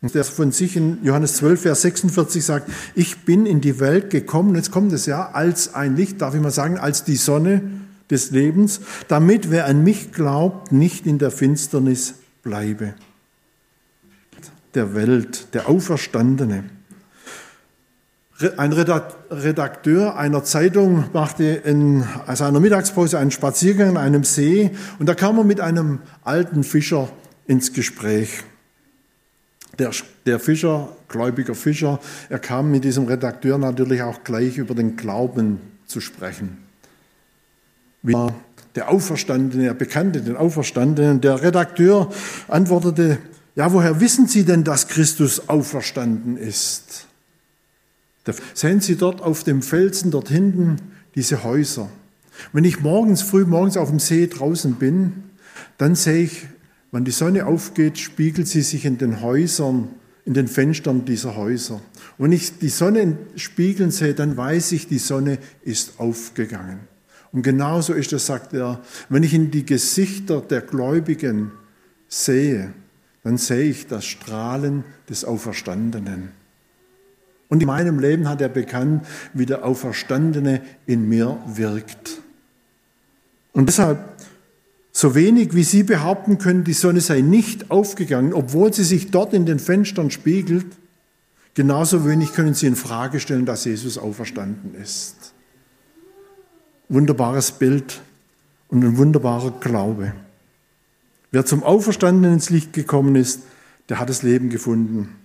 Und 0.01 0.15
der 0.15 0.25
von 0.25 0.53
sich 0.53 0.77
in 0.77 1.05
Johannes 1.05 1.37
12, 1.37 1.63
Vers 1.63 1.83
46 1.83 2.45
sagt, 2.45 2.71
ich 2.95 3.25
bin 3.25 3.47
in 3.47 3.61
die 3.61 3.81
Welt 3.81 4.11
gekommen, 4.11 4.55
jetzt 4.55 4.71
kommt 4.71 4.93
es 4.93 5.07
ja, 5.07 5.33
als 5.33 5.75
ein 5.75 5.97
Licht, 5.97 6.23
darf 6.23 6.35
ich 6.35 6.41
mal 6.41 6.51
sagen, 6.51 6.79
als 6.79 7.05
die 7.05 7.17
Sonne 7.17 7.63
des 8.11 8.31
Lebens, 8.31 8.81
damit 9.09 9.51
wer 9.51 9.67
an 9.67 9.83
mich 9.85 10.13
glaubt, 10.13 10.73
nicht 10.73 11.07
in 11.07 11.19
der 11.19 11.31
Finsternis 11.31 12.15
bleibe. 12.43 12.95
Der 14.75 14.95
Welt, 14.95 15.55
der 15.55 15.69
Auferstandene. 15.69 16.65
Ein 18.57 18.73
Redakteur 18.73 20.17
einer 20.17 20.45
Zeitung 20.45 21.07
machte 21.13 21.45
in 21.45 22.05
seiner 22.33 22.61
Mittagspause 22.61 23.19
einen 23.19 23.33
Spaziergang 23.33 23.91
an 23.91 23.97
einem 23.97 24.23
See 24.23 24.71
und 25.01 25.09
da 25.09 25.15
kam 25.15 25.39
er 25.39 25.45
mit 25.45 25.61
einem 25.61 26.01
alten 26.23 26.63
Fischer 26.63 27.09
ins 27.49 27.73
Gespräch. 27.73 28.45
Der, 29.81 29.91
der 30.25 30.39
Fischer, 30.39 30.89
gläubiger 31.09 31.57
Fischer, 31.57 31.99
er 32.29 32.39
kam 32.39 32.71
mit 32.71 32.85
diesem 32.85 33.07
Redakteur 33.07 33.59
natürlich 33.59 34.03
auch 34.03 34.23
gleich 34.23 34.57
über 34.57 34.75
den 34.75 34.97
Glauben 34.97 35.59
zu 35.87 36.01
sprechen. 36.01 36.68
Wie 38.03 38.15
der 38.75 38.91
Auferstandene, 38.91 39.67
er 39.67 39.75
bekannte 39.75 40.21
den 40.21 40.37
Auferstandenen. 40.37 41.21
Der 41.21 41.43
Redakteur 41.43 42.13
antwortete, 42.47 43.19
ja, 43.57 43.73
woher 43.73 44.01
wissen 44.01 44.29
Sie 44.29 44.45
denn, 44.45 44.63
dass 44.63 44.89
Christus 44.89 45.49
auferstanden 45.49 46.37
ist? 46.37 47.07
Sehen 48.55 48.81
Sie 48.81 48.97
dort 48.97 49.23
auf 49.23 49.43
dem 49.43 49.63
Felsen 49.63 50.11
dort 50.11 50.29
hinten 50.29 50.77
diese 51.15 51.43
Häuser. 51.43 51.89
Wenn 52.53 52.65
ich 52.65 52.81
morgens, 52.81 53.23
früh 53.23 53.45
morgens 53.45 53.77
auf 53.77 53.89
dem 53.89 53.99
See 53.99 54.29
draußen 54.29 54.75
bin, 54.75 55.25
dann 55.77 55.95
sehe 55.95 56.25
ich 56.25 56.47
wenn 56.91 57.05
die 57.05 57.11
Sonne 57.11 57.47
aufgeht, 57.47 57.99
spiegelt 57.99 58.49
sie 58.49 58.63
sich 58.63 58.85
in 58.85 58.99
den 58.99 59.21
Häusern, 59.21 59.89
in 60.25 60.35
den 60.35 60.49
Fenstern 60.49 61.05
dieser 61.05 61.37
Häuser. 61.37 61.83
Und 62.17 62.25
wenn 62.25 62.33
ich 62.33 62.59
die 62.59 62.71
Sonne 62.71 63.19
spiegeln 63.37 63.91
sehe, 63.91 64.15
dann 64.15 64.37
weiß 64.37 64.73
ich, 64.73 64.89
die 64.89 64.99
Sonne 64.99 65.39
ist 65.63 66.01
aufgegangen. 66.01 66.81
Und 67.33 67.43
genauso 67.43 67.93
ist 67.93 68.13
es, 68.13 68.27
sagt 68.27 68.55
er, 68.55 68.81
wenn 69.09 69.23
ich 69.23 69.35
in 69.35 69.51
die 69.51 69.67
Gesichter 69.67 70.41
der 70.41 70.63
Gläubigen 70.63 71.53
sehe, 72.09 72.73
dann 73.23 73.37
sehe 73.37 73.65
ich 73.65 73.87
das 73.87 74.07
Strahlen 74.07 74.85
des 75.09 75.25
Auferstandenen. 75.25 76.31
Und 77.49 77.63
in 77.63 77.67
meinem 77.67 77.99
Leben 77.99 78.29
hat 78.29 78.41
er 78.41 78.49
bekannt, 78.49 79.07
wie 79.35 79.47
der 79.47 79.65
Auferstandene 79.65 80.63
in 80.87 81.09
mir 81.09 81.39
wirkt. 81.47 82.21
Und 83.53 83.69
deshalb 83.69 83.99
so 84.93 85.15
wenig 85.15 85.55
wie 85.55 85.63
Sie 85.63 85.83
behaupten 85.83 86.39
können, 86.39 86.65
die 86.65 86.73
Sonne 86.73 87.01
sei 87.01 87.21
nicht 87.21 87.71
aufgegangen, 87.71 88.33
obwohl 88.33 88.73
sie 88.73 88.85
sich 88.85 89.11
dort 89.11 89.33
in 89.33 89.47
den 89.47 89.59
Fenstern 89.59 90.11
spiegelt, 90.11 90.67
genauso 91.55 92.07
wenig 92.07 92.33
können 92.33 92.55
Sie 92.55 92.67
in 92.67 92.77
Frage 92.77 93.21
stellen, 93.21 93.47
dass 93.47 93.65
Jesus 93.65 93.97
auferstanden 93.97 94.75
ist. 94.75 95.35
Wunderbares 96.89 97.53
Bild 97.53 98.01
und 98.69 98.85
ein 98.85 98.97
wunderbarer 98.97 99.51
Glaube. 99.61 100.15
Wer 101.31 101.45
zum 101.45 101.63
Auferstandenen 101.63 102.35
ins 102.35 102.51
Licht 102.51 102.73
gekommen 102.73 103.15
ist, 103.17 103.43
der 103.89 103.99
hat 103.99 104.09
das 104.09 104.23
Leben 104.23 104.49
gefunden. 104.49 105.17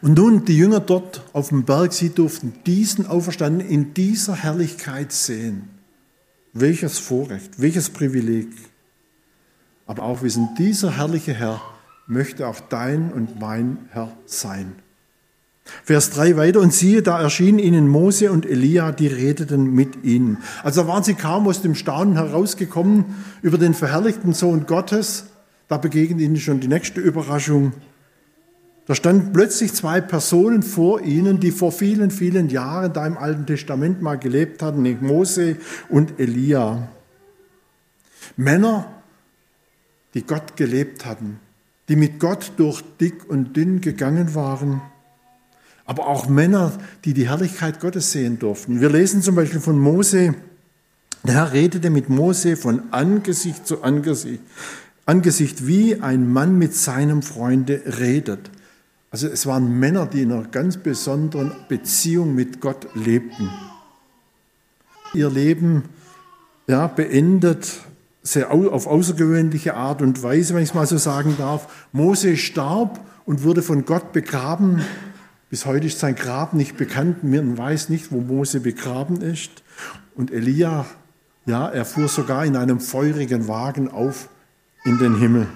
Und 0.00 0.16
nun 0.16 0.44
die 0.44 0.56
Jünger 0.56 0.80
dort 0.80 1.24
auf 1.32 1.48
dem 1.48 1.64
Berg, 1.64 1.92
sie 1.92 2.10
durften 2.10 2.54
diesen 2.66 3.06
Auferstandenen 3.06 3.68
in 3.68 3.94
dieser 3.94 4.34
Herrlichkeit 4.34 5.12
sehen. 5.12 5.68
Welches 6.52 6.98
Vorrecht, 6.98 7.60
welches 7.60 7.90
Privileg. 7.90 8.48
Aber 9.86 10.04
auch 10.04 10.22
wissen, 10.22 10.50
dieser 10.56 10.96
herrliche 10.96 11.34
Herr 11.34 11.60
möchte 12.06 12.46
auch 12.46 12.60
dein 12.60 13.12
und 13.12 13.40
mein 13.40 13.88
Herr 13.90 14.16
sein. 14.26 14.76
Vers 15.82 16.10
3 16.10 16.36
weiter, 16.36 16.60
und 16.60 16.72
siehe, 16.72 17.02
da 17.02 17.20
erschienen 17.20 17.58
ihnen 17.58 17.88
Mose 17.88 18.30
und 18.30 18.46
Elia, 18.46 18.92
die 18.92 19.06
redeten 19.06 19.74
mit 19.74 20.04
ihnen. 20.04 20.38
Also 20.62 20.86
waren 20.86 21.02
sie 21.02 21.14
kaum 21.14 21.48
aus 21.48 21.62
dem 21.62 21.74
Staunen 21.74 22.16
herausgekommen 22.16 23.06
über 23.42 23.58
den 23.58 23.74
verherrlichten 23.74 24.34
Sohn 24.34 24.66
Gottes. 24.66 25.26
Da 25.68 25.78
begegnet 25.78 26.20
ihnen 26.20 26.36
schon 26.36 26.60
die 26.60 26.68
nächste 26.68 27.00
Überraschung. 27.00 27.72
Da 28.86 28.94
standen 28.94 29.32
plötzlich 29.32 29.72
zwei 29.72 30.02
Personen 30.02 30.62
vor 30.62 31.00
ihnen, 31.00 31.40
die 31.40 31.50
vor 31.50 31.72
vielen, 31.72 32.10
vielen 32.10 32.50
Jahren 32.50 32.92
da 32.92 33.06
im 33.06 33.16
Alten 33.16 33.46
Testament 33.46 34.02
mal 34.02 34.18
gelebt 34.18 34.62
hatten, 34.62 34.82
nämlich 34.82 35.00
Mose 35.00 35.56
und 35.88 36.20
Elia. 36.20 36.88
Männer, 38.36 38.92
die 40.12 40.26
Gott 40.26 40.56
gelebt 40.56 41.06
hatten, 41.06 41.40
die 41.88 41.96
mit 41.96 42.20
Gott 42.20 42.52
durch 42.58 42.82
dick 43.00 43.28
und 43.28 43.56
dünn 43.56 43.80
gegangen 43.80 44.34
waren, 44.34 44.82
aber 45.86 46.06
auch 46.06 46.28
Männer, 46.28 46.72
die 47.04 47.14
die 47.14 47.28
Herrlichkeit 47.28 47.80
Gottes 47.80 48.12
sehen 48.12 48.38
durften. 48.38 48.80
Wir 48.80 48.90
lesen 48.90 49.22
zum 49.22 49.34
Beispiel 49.34 49.60
von 49.60 49.78
Mose, 49.78 50.34
der 51.24 51.34
Herr 51.34 51.52
redete 51.52 51.90
mit 51.90 52.08
Mose 52.08 52.56
von 52.56 52.82
Angesicht 52.90 53.66
zu 53.66 53.82
Angesicht, 53.82 54.40
Angesicht 55.06 55.66
wie 55.66 56.00
ein 56.00 56.30
Mann 56.30 56.58
mit 56.58 56.74
seinem 56.74 57.22
Freunde 57.22 57.82
redet. 57.98 58.50
Also 59.10 59.28
es 59.28 59.46
waren 59.46 59.78
Männer, 59.78 60.06
die 60.06 60.22
in 60.22 60.32
einer 60.32 60.48
ganz 60.48 60.76
besonderen 60.76 61.52
Beziehung 61.68 62.34
mit 62.34 62.60
Gott 62.60 62.88
lebten. 62.94 63.48
Ihr 65.14 65.30
Leben 65.30 65.84
ja, 66.66 66.88
beendet 66.88 67.70
sehr 68.22 68.50
auf 68.50 68.86
außergewöhnliche 68.86 69.74
Art 69.74 70.02
und 70.02 70.22
Weise, 70.22 70.54
wenn 70.54 70.62
ich 70.62 70.70
es 70.70 70.74
mal 70.74 70.86
so 70.86 70.96
sagen 70.96 71.36
darf. 71.38 71.86
Mose 71.92 72.36
starb 72.36 73.00
und 73.26 73.44
wurde 73.44 73.62
von 73.62 73.84
Gott 73.84 74.12
begraben. 74.12 74.82
Bis 75.54 75.66
heute 75.66 75.86
ist 75.86 76.00
sein 76.00 76.16
Grab 76.16 76.52
nicht 76.52 76.76
bekannt. 76.76 77.22
Man 77.22 77.56
weiß 77.56 77.88
nicht, 77.88 78.10
wo 78.10 78.18
Mose 78.20 78.58
begraben 78.58 79.20
ist. 79.20 79.62
Und 80.16 80.32
Elia, 80.32 80.84
ja, 81.46 81.68
er 81.68 81.84
fuhr 81.84 82.08
sogar 82.08 82.44
in 82.44 82.56
einem 82.56 82.80
feurigen 82.80 83.46
Wagen 83.46 83.88
auf 83.88 84.30
in 84.84 84.98
den 84.98 85.16
Himmel. 85.16 85.46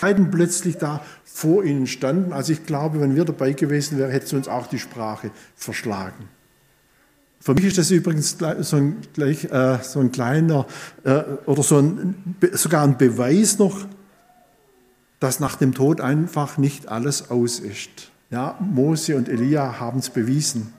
Beiden 0.00 0.30
plötzlich 0.30 0.78
da 0.78 1.04
vor 1.24 1.64
ihnen 1.64 1.88
standen. 1.88 2.32
Also 2.32 2.52
ich 2.52 2.64
glaube, 2.64 3.00
wenn 3.00 3.16
wir 3.16 3.24
dabei 3.24 3.50
gewesen 3.52 3.98
wären, 3.98 4.12
hätte 4.12 4.26
es 4.26 4.32
uns 4.32 4.46
auch 4.46 4.68
die 4.68 4.78
Sprache 4.78 5.32
verschlagen. 5.56 6.28
Für 7.40 7.54
mich 7.54 7.64
ist 7.64 7.78
das 7.78 7.90
übrigens 7.90 8.38
so 8.60 8.76
ein, 8.76 8.98
gleich, 9.12 9.42
äh, 9.46 9.78
so 9.82 9.98
ein 9.98 10.12
kleiner 10.12 10.68
äh, 11.02 11.24
oder 11.46 11.64
so 11.64 11.78
ein, 11.78 12.36
sogar 12.52 12.84
ein 12.84 12.96
Beweis 12.96 13.58
noch, 13.58 13.88
dass 15.18 15.40
nach 15.40 15.56
dem 15.56 15.74
Tod 15.74 16.00
einfach 16.00 16.58
nicht 16.58 16.86
alles 16.86 17.28
aus 17.28 17.58
ist. 17.58 18.11
Ja, 18.32 18.58
Mose 18.60 19.14
und 19.14 19.28
Elia 19.28 19.78
haben 19.78 19.98
es 19.98 20.08
bewiesen. 20.08 20.72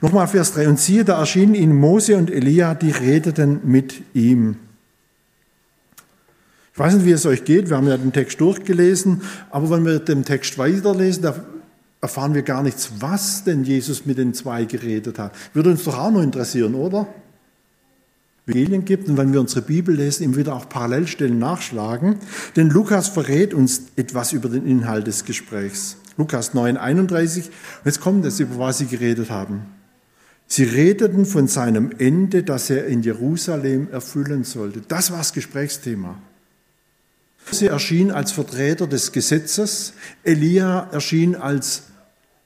Nochmal 0.00 0.28
Vers 0.28 0.54
3. 0.54 0.68
Und 0.68 0.78
siehe, 0.78 1.04
da 1.04 1.18
erschienen 1.18 1.56
ihnen 1.56 1.74
Mose 1.74 2.16
und 2.16 2.30
Elia, 2.30 2.74
die 2.74 2.92
redeten 2.92 3.60
mit 3.64 4.02
ihm. 4.14 4.56
Ich 6.72 6.78
weiß 6.78 6.94
nicht, 6.94 7.06
wie 7.06 7.10
es 7.10 7.26
euch 7.26 7.44
geht, 7.44 7.68
wir 7.68 7.76
haben 7.76 7.88
ja 7.88 7.96
den 7.96 8.12
Text 8.12 8.40
durchgelesen, 8.40 9.22
aber 9.50 9.68
wenn 9.70 9.84
wir 9.84 9.98
den 9.98 10.24
Text 10.24 10.56
weiterlesen, 10.58 11.24
da 11.24 11.34
erfahren 12.00 12.34
wir 12.34 12.42
gar 12.42 12.62
nichts, 12.62 12.92
was 13.00 13.42
denn 13.42 13.64
Jesus 13.64 14.06
mit 14.06 14.16
den 14.16 14.32
zwei 14.32 14.64
geredet 14.64 15.18
hat. 15.18 15.34
Würde 15.52 15.70
uns 15.70 15.84
doch 15.84 15.98
auch 15.98 16.12
noch 16.12 16.22
interessieren, 16.22 16.74
oder? 16.76 17.08
Evangelien 18.46 18.84
gibt 18.84 19.08
und 19.08 19.16
wenn 19.16 19.32
wir 19.32 19.40
unsere 19.40 19.62
Bibel 19.62 19.94
lesen, 19.94 20.24
immer 20.24 20.36
wieder 20.36 20.54
auch 20.54 20.68
Parallelstellen 20.68 21.38
nachschlagen. 21.38 22.16
Denn 22.56 22.70
Lukas 22.70 23.08
verrät 23.08 23.54
uns 23.54 23.82
etwas 23.96 24.32
über 24.32 24.48
den 24.48 24.66
Inhalt 24.66 25.06
des 25.06 25.24
Gesprächs. 25.24 25.96
Lukas 26.16 26.54
9, 26.54 26.76
31. 26.76 27.46
Und 27.46 27.52
jetzt 27.84 28.00
kommt 28.00 28.24
es, 28.24 28.40
über 28.40 28.58
was 28.58 28.78
sie 28.78 28.86
geredet 28.86 29.30
haben. 29.30 29.66
Sie 30.46 30.64
redeten 30.64 31.24
von 31.24 31.48
seinem 31.48 31.92
Ende, 31.98 32.42
das 32.42 32.68
er 32.68 32.86
in 32.86 33.02
Jerusalem 33.02 33.88
erfüllen 33.90 34.44
sollte. 34.44 34.82
Das 34.86 35.10
war 35.10 35.18
das 35.18 35.32
Gesprächsthema. 35.32 36.18
Sie 37.50 37.66
erschien 37.66 38.10
als 38.10 38.32
Vertreter 38.32 38.86
des 38.86 39.12
Gesetzes, 39.12 39.94
Elia 40.22 40.88
erschien 40.92 41.34
als 41.34 41.84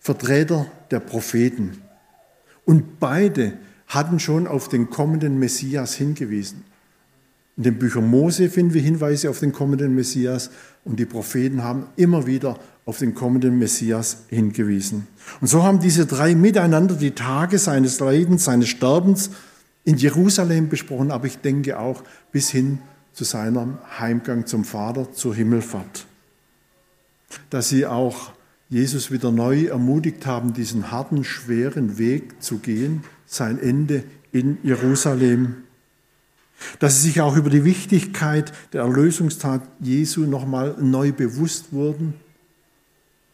Vertreter 0.00 0.66
der 0.90 1.00
Propheten. 1.00 1.82
Und 2.64 3.00
beide 3.00 3.54
hatten 3.88 4.20
schon 4.20 4.46
auf 4.46 4.68
den 4.68 4.88
kommenden 4.90 5.38
Messias 5.38 5.94
hingewiesen. 5.94 6.64
In 7.56 7.64
den 7.64 7.78
Büchern 7.78 8.08
Mose 8.08 8.50
finden 8.50 8.74
wir 8.74 8.82
Hinweise 8.82 9.30
auf 9.30 9.40
den 9.40 9.52
kommenden 9.52 9.94
Messias 9.94 10.50
und 10.84 11.00
die 11.00 11.06
Propheten 11.06 11.62
haben 11.62 11.86
immer 11.96 12.26
wieder 12.26 12.58
auf 12.86 12.98
den 12.98 13.14
kommenden 13.14 13.58
Messias 13.58 14.24
hingewiesen. 14.28 15.08
Und 15.40 15.48
so 15.48 15.64
haben 15.64 15.80
diese 15.80 16.06
drei 16.06 16.36
miteinander 16.36 16.94
die 16.94 17.10
Tage 17.10 17.58
seines 17.58 17.98
Leidens, 17.98 18.44
seines 18.44 18.68
Sterbens 18.68 19.30
in 19.84 19.96
Jerusalem 19.96 20.68
besprochen, 20.68 21.10
aber 21.10 21.26
ich 21.26 21.38
denke 21.38 21.78
auch 21.78 22.02
bis 22.30 22.48
hin 22.48 22.78
zu 23.12 23.24
seinem 23.24 23.78
Heimgang 23.98 24.46
zum 24.46 24.64
Vater, 24.64 25.12
zur 25.12 25.34
Himmelfahrt. 25.34 26.06
Dass 27.50 27.68
sie 27.68 27.86
auch 27.86 28.32
Jesus 28.68 29.10
wieder 29.10 29.32
neu 29.32 29.64
ermutigt 29.64 30.24
haben, 30.24 30.52
diesen 30.52 30.92
harten, 30.92 31.24
schweren 31.24 31.98
Weg 31.98 32.40
zu 32.40 32.58
gehen, 32.58 33.02
sein 33.26 33.58
Ende 33.58 34.04
in 34.30 34.58
Jerusalem. 34.62 35.56
Dass 36.78 36.96
sie 36.96 37.08
sich 37.08 37.20
auch 37.20 37.36
über 37.36 37.50
die 37.50 37.64
Wichtigkeit 37.64 38.52
der 38.72 38.82
Erlösungstat 38.82 39.62
Jesu 39.80 40.20
nochmal 40.22 40.76
neu 40.78 41.10
bewusst 41.10 41.72
wurden 41.72 42.14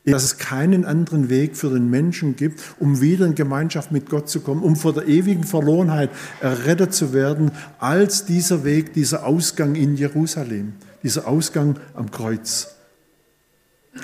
dass 0.05 0.25
es 0.25 0.39
keinen 0.39 0.85
anderen 0.85 1.29
Weg 1.29 1.57
für 1.57 1.71
den 1.71 1.89
Menschen 1.89 2.35
gibt, 2.35 2.61
um 2.81 3.01
wieder 3.01 3.25
in 3.25 3.35
Gemeinschaft 3.35 3.93
mit 3.93 4.11
Gott 4.11 4.29
zu 4.29 4.41
kommen, 4.41 4.63
um 4.63 4.75
vor 4.75 4.93
der 4.93 5.07
ewigen 5.07 5.45
Verlorenheit 5.45 6.11
errettet 6.41 6.93
zu 6.93 7.13
werden, 7.13 7.53
als 7.79 8.25
dieser 8.25 8.65
Weg, 8.65 8.95
dieser 8.95 9.25
Ausgang 9.25 9.77
in 9.77 9.97
Jerusalem, 9.97 10.75
dieser 11.03 11.29
Ausgang 11.29 11.79
am 11.95 12.11
Kreuz. 12.11 12.75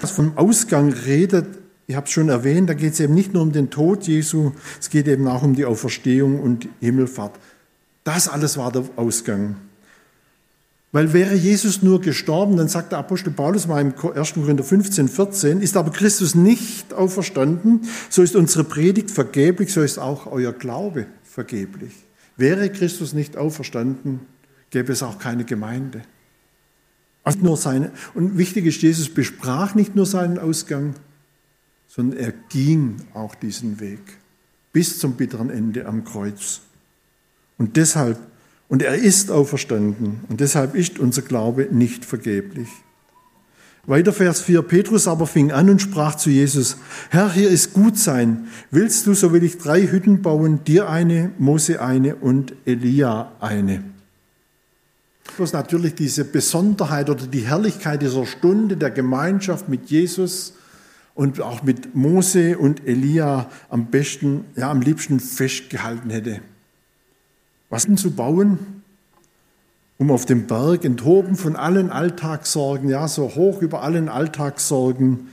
Was 0.00 0.12
vom 0.12 0.37
Ausgang 0.37 0.92
redet, 0.92 1.46
ich 1.87 1.96
habe 1.96 2.06
es 2.06 2.12
schon 2.12 2.28
erwähnt, 2.28 2.68
da 2.68 2.74
geht 2.74 2.92
es 2.92 3.00
eben 3.00 3.14
nicht 3.14 3.32
nur 3.32 3.42
um 3.42 3.52
den 3.52 3.70
Tod 3.70 4.06
Jesu, 4.06 4.52
es 4.78 4.90
geht 4.90 5.08
eben 5.08 5.26
auch 5.26 5.42
um 5.42 5.54
die 5.54 5.64
Auferstehung 5.64 6.40
und 6.40 6.68
Himmelfahrt. 6.80 7.32
Das 8.04 8.28
alles 8.28 8.56
war 8.56 8.70
der 8.70 8.84
Ausgang. 8.96 9.56
Weil 10.90 11.12
wäre 11.12 11.35
Jesus 11.35 11.83
nur 11.83 12.01
gestorben, 12.01 12.57
dann 12.57 12.68
sagt 12.68 12.92
der 12.92 12.98
Apostel 12.98 13.31
Paulus 13.31 13.66
mal 13.66 13.81
im 13.81 13.92
1. 13.92 14.35
Korinther 14.35 14.64
15, 14.64 15.09
14, 15.09 15.61
ist 15.61 15.77
aber 15.77 15.90
Christus 15.90 16.35
nicht 16.35 16.94
auferstanden, 16.94 17.83
so 18.09 18.22
ist 18.22 18.35
unsere 18.35 18.64
Predigt 18.64 19.11
vergeblich, 19.11 19.72
so 19.72 19.83
ist 19.83 19.98
auch 19.98 20.27
euer 20.27 20.53
Glaube 20.53 21.07
vergeblich. 21.24 21.92
Wäre 22.38 22.70
Christus 22.70 23.12
nicht 23.12 23.37
auferstanden, 23.37 24.20
gäbe 24.70 24.92
es 24.92 25.03
auch 25.03 25.18
keine 25.18 25.44
Gemeinde. 25.44 26.03
Also 27.22 27.40
nur 27.40 27.59
seine, 27.59 27.92
und 28.14 28.38
wichtig 28.38 28.64
ist, 28.64 28.81
Jesus 28.81 29.12
besprach 29.12 29.74
nicht 29.74 29.94
nur 29.94 30.07
seinen 30.07 30.38
Ausgang, 30.38 30.94
sondern 31.87 32.18
er 32.18 32.33
ging 32.48 32.96
auch 33.12 33.35
diesen 33.35 33.81
Weg 33.81 34.01
bis 34.72 34.98
zum 34.98 35.14
bitteren 35.14 35.51
Ende 35.51 35.85
am 35.85 36.05
Kreuz. 36.05 36.62
Und 37.59 37.77
deshalb 37.77 38.18
und 38.68 38.83
er 38.83 38.94
ist 38.94 39.31
auferstanden. 39.31 40.20
Und 40.28 40.40
deshalb 40.40 40.74
ist 40.74 40.98
unser 40.98 41.22
Glaube 41.22 41.68
nicht 41.70 42.04
vergeblich. 42.04 42.68
Weiter 43.87 44.12
Vers 44.12 44.42
4. 44.42 44.61
Petrus 44.62 45.09
aber 45.09 45.26
fing 45.26 45.50
an 45.50 45.70
und 45.70 45.81
sprach 45.81 46.16
zu 46.16 46.28
Jesus, 46.28 46.76
Herr, 47.09 47.33
hier 47.33 47.48
ist 47.48 47.72
gut 47.72 47.96
sein. 47.96 48.48
Willst 48.70 49.07
du, 49.07 49.14
so 49.14 49.33
will 49.33 49.42
ich 49.42 49.57
drei 49.57 49.87
Hütten 49.87 50.20
bauen, 50.20 50.62
dir 50.64 50.90
eine, 50.90 51.31
Mose 51.38 51.81
eine 51.81 52.16
und 52.16 52.54
Elia 52.66 53.33
eine. 53.40 53.83
Ist 55.38 55.54
natürlich 55.54 55.94
diese 55.94 56.24
Besonderheit 56.24 57.09
oder 57.09 57.26
die 57.26 57.46
Herrlichkeit 57.46 58.02
dieser 58.02 58.26
Stunde 58.26 58.76
der 58.76 58.90
Gemeinschaft 58.90 59.68
mit 59.68 59.88
Jesus 59.88 60.54
und 61.14 61.40
auch 61.40 61.62
mit 61.62 61.94
Mose 61.94 62.59
und 62.59 62.87
Elia 62.87 63.48
am 63.70 63.87
besten, 63.87 64.44
ja, 64.57 64.70
am 64.70 64.83
liebsten 64.83 65.20
festgehalten 65.20 66.11
hätte 66.11 66.40
was 67.70 67.87
zu 67.96 68.11
bauen, 68.12 68.59
um 69.98 70.11
auf 70.11 70.26
dem 70.26 70.46
Berg, 70.46 70.85
enthoben 70.85 71.37
von 71.37 71.57
allen 71.57 71.90
Alltagssorgen, 71.90 72.88
ja, 72.88 73.09
so 73.09 73.35
hoch 73.35 73.62
über 73.62 73.83
allen 73.83 74.09
Alltagssorgen 74.09 75.28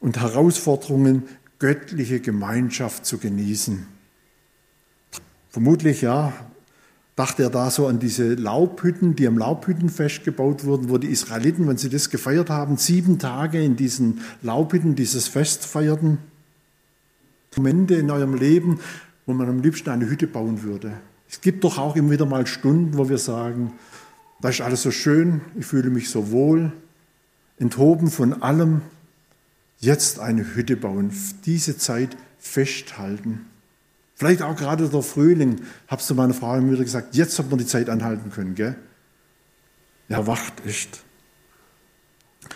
und 0.00 0.20
Herausforderungen, 0.20 1.24
göttliche 1.58 2.18
Gemeinschaft 2.20 3.06
zu 3.06 3.18
genießen. 3.18 3.86
Vermutlich, 5.50 6.02
ja, 6.02 6.32
dachte 7.14 7.44
er 7.44 7.50
da 7.50 7.70
so 7.70 7.86
an 7.86 8.00
diese 8.00 8.34
Laubhütten, 8.34 9.14
die 9.14 9.28
am 9.28 9.38
Laubhüttenfest 9.38 10.24
gebaut 10.24 10.64
wurden, 10.64 10.88
wo 10.88 10.98
die 10.98 11.08
Israeliten, 11.08 11.68
wenn 11.68 11.76
sie 11.76 11.88
das 11.88 12.10
gefeiert 12.10 12.50
haben, 12.50 12.78
sieben 12.78 13.18
Tage 13.18 13.62
in 13.62 13.76
diesen 13.76 14.22
Laubhütten 14.42 14.96
dieses 14.96 15.28
Fest 15.28 15.64
feierten. 15.64 16.18
Momente 17.56 17.94
in 17.94 18.10
eurem 18.10 18.34
Leben, 18.34 18.80
wo 19.26 19.34
man 19.34 19.48
am 19.48 19.60
liebsten 19.60 19.90
eine 19.90 20.08
Hütte 20.08 20.26
bauen 20.26 20.62
würde. 20.62 20.94
Es 21.32 21.40
gibt 21.40 21.64
doch 21.64 21.78
auch 21.78 21.96
immer 21.96 22.10
wieder 22.10 22.26
mal 22.26 22.46
Stunden, 22.46 22.98
wo 22.98 23.08
wir 23.08 23.18
sagen, 23.18 23.72
da 24.42 24.50
ist 24.50 24.60
alles 24.60 24.82
so 24.82 24.90
schön, 24.90 25.40
ich 25.58 25.64
fühle 25.64 25.88
mich 25.88 26.10
so 26.10 26.30
wohl, 26.30 26.72
enthoben 27.58 28.10
von 28.10 28.42
allem, 28.42 28.82
jetzt 29.78 30.20
eine 30.20 30.54
Hütte 30.54 30.76
bauen, 30.76 31.10
diese 31.46 31.78
Zeit 31.78 32.16
festhalten. 32.38 33.46
Vielleicht 34.14 34.42
auch 34.42 34.54
gerade 34.54 34.88
der 34.88 35.02
Frühling, 35.02 35.62
hab's 35.88 36.06
zu 36.06 36.14
meiner 36.14 36.34
Frau 36.34 36.54
immer 36.54 36.72
wieder 36.72 36.84
gesagt, 36.84 37.16
jetzt 37.16 37.38
hat 37.38 37.48
man 37.48 37.58
die 37.58 37.66
Zeit 37.66 37.88
anhalten 37.88 38.30
können, 38.30 38.54
gell? 38.54 38.76
Ja, 40.08 40.26
wacht 40.26 40.64
echt. 40.66 41.02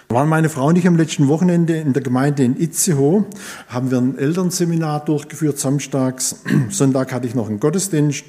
Da 0.09 0.15
waren 0.15 0.29
meine 0.29 0.51
Frau 0.51 0.69
und 0.69 0.77
ich 0.77 0.87
am 0.87 0.97
letzten 0.97 1.29
Wochenende 1.29 1.79
in 1.79 1.95
der 1.95 2.03
Gemeinde 2.03 2.45
in 2.45 2.61
Itzehoe, 2.61 3.25
haben 3.69 3.91
wir 3.91 3.99
ein 3.99 4.19
Elternseminar 4.19 5.05
durchgeführt, 5.07 5.59
samstags. 5.59 6.43
Sonntag 6.69 7.13
hatte 7.13 7.27
ich 7.27 7.35
noch 7.35 7.49
einen 7.49 7.59
Gottesdienst. 7.59 8.25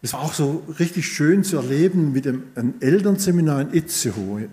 Es 0.00 0.12
war 0.12 0.20
auch 0.20 0.34
so 0.34 0.62
richtig 0.78 1.08
schön 1.08 1.42
zu 1.42 1.56
erleben 1.56 2.12
mit 2.12 2.24
dem 2.24 2.44
einem 2.54 2.74
Elternseminar 2.80 3.62
in 3.62 3.74
Itzehoe. 3.74 4.48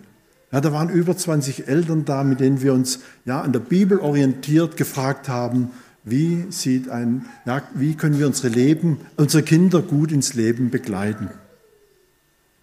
Ja, 0.51 0.61
da 0.61 0.71
waren 0.71 0.89
über 0.89 1.15
20 1.15 1.67
Eltern 1.67 2.05
da, 2.05 2.23
mit 2.23 2.39
denen 2.39 2.61
wir 2.61 2.73
uns 2.73 2.99
ja, 3.25 3.41
an 3.41 3.51
der 3.51 3.59
Bibel 3.59 3.99
orientiert 3.99 4.77
gefragt 4.77 5.27
haben, 5.27 5.71
wie, 6.03 6.45
sieht 6.49 6.89
ein, 6.89 7.25
ja, 7.45 7.61
wie 7.73 7.95
können 7.95 8.19
wir 8.19 8.27
unsere, 8.27 8.49
Leben, 8.49 9.01
unsere 9.17 9.43
Kinder 9.43 9.81
gut 9.81 10.11
ins 10.11 10.33
Leben 10.33 10.69
begleiten. 10.69 11.29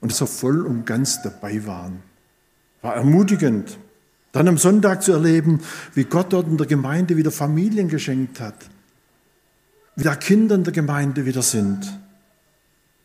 Und 0.01 0.13
so 0.13 0.27
voll 0.27 0.65
und 0.67 0.87
ganz 0.87 1.23
dabei 1.23 1.67
waren. 1.67 2.03
War 2.81 2.97
ermutigend. 2.97 3.79
Dann 4.33 4.49
am 4.49 4.59
Sonntag 4.59 5.03
zu 5.03 5.13
erleben, 5.13 5.61
wie 5.95 6.05
Gott 6.05 6.33
dort 6.33 6.49
in 6.49 6.57
der 6.57 6.67
Gemeinde 6.67 7.17
wieder 7.17 7.31
Familien 7.31 7.89
geschenkt 7.89 8.41
hat. 8.41 8.57
Wie 9.95 10.05
da 10.05 10.17
Kinder 10.17 10.55
in 10.55 10.65
der 10.65 10.73
Gemeinde 10.73 11.27
wieder 11.27 11.43
sind. 11.43 11.99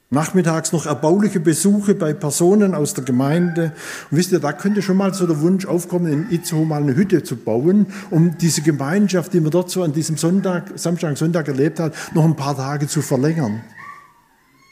Nachmittags 0.09 0.71
noch 0.71 0.85
erbauliche 0.85 1.41
Besuche 1.41 1.93
bei 1.93 2.13
Personen 2.13 2.73
aus 2.73 2.93
der 2.93 3.03
Gemeinde. 3.03 3.73
Und 4.09 4.17
wisst 4.17 4.31
ihr, 4.31 4.39
da 4.39 4.53
könnte 4.53 4.81
schon 4.81 4.95
mal 4.95 5.13
so 5.13 5.27
der 5.27 5.41
Wunsch 5.41 5.65
aufkommen, 5.65 6.11
in 6.11 6.31
Itzehoe 6.31 6.65
mal 6.65 6.81
eine 6.81 6.95
Hütte 6.95 7.23
zu 7.23 7.35
bauen, 7.35 7.87
um 8.09 8.37
diese 8.37 8.61
Gemeinschaft, 8.61 9.33
die 9.33 9.41
man 9.41 9.51
dort 9.51 9.69
so 9.69 9.83
an 9.83 9.91
diesem 9.91 10.15
Sonntag, 10.15 10.71
Samstag, 10.75 11.17
Sonntag 11.17 11.49
erlebt 11.49 11.81
hat, 11.81 11.93
noch 12.13 12.23
ein 12.23 12.37
paar 12.37 12.55
Tage 12.55 12.87
zu 12.87 13.01
verlängern. 13.01 13.61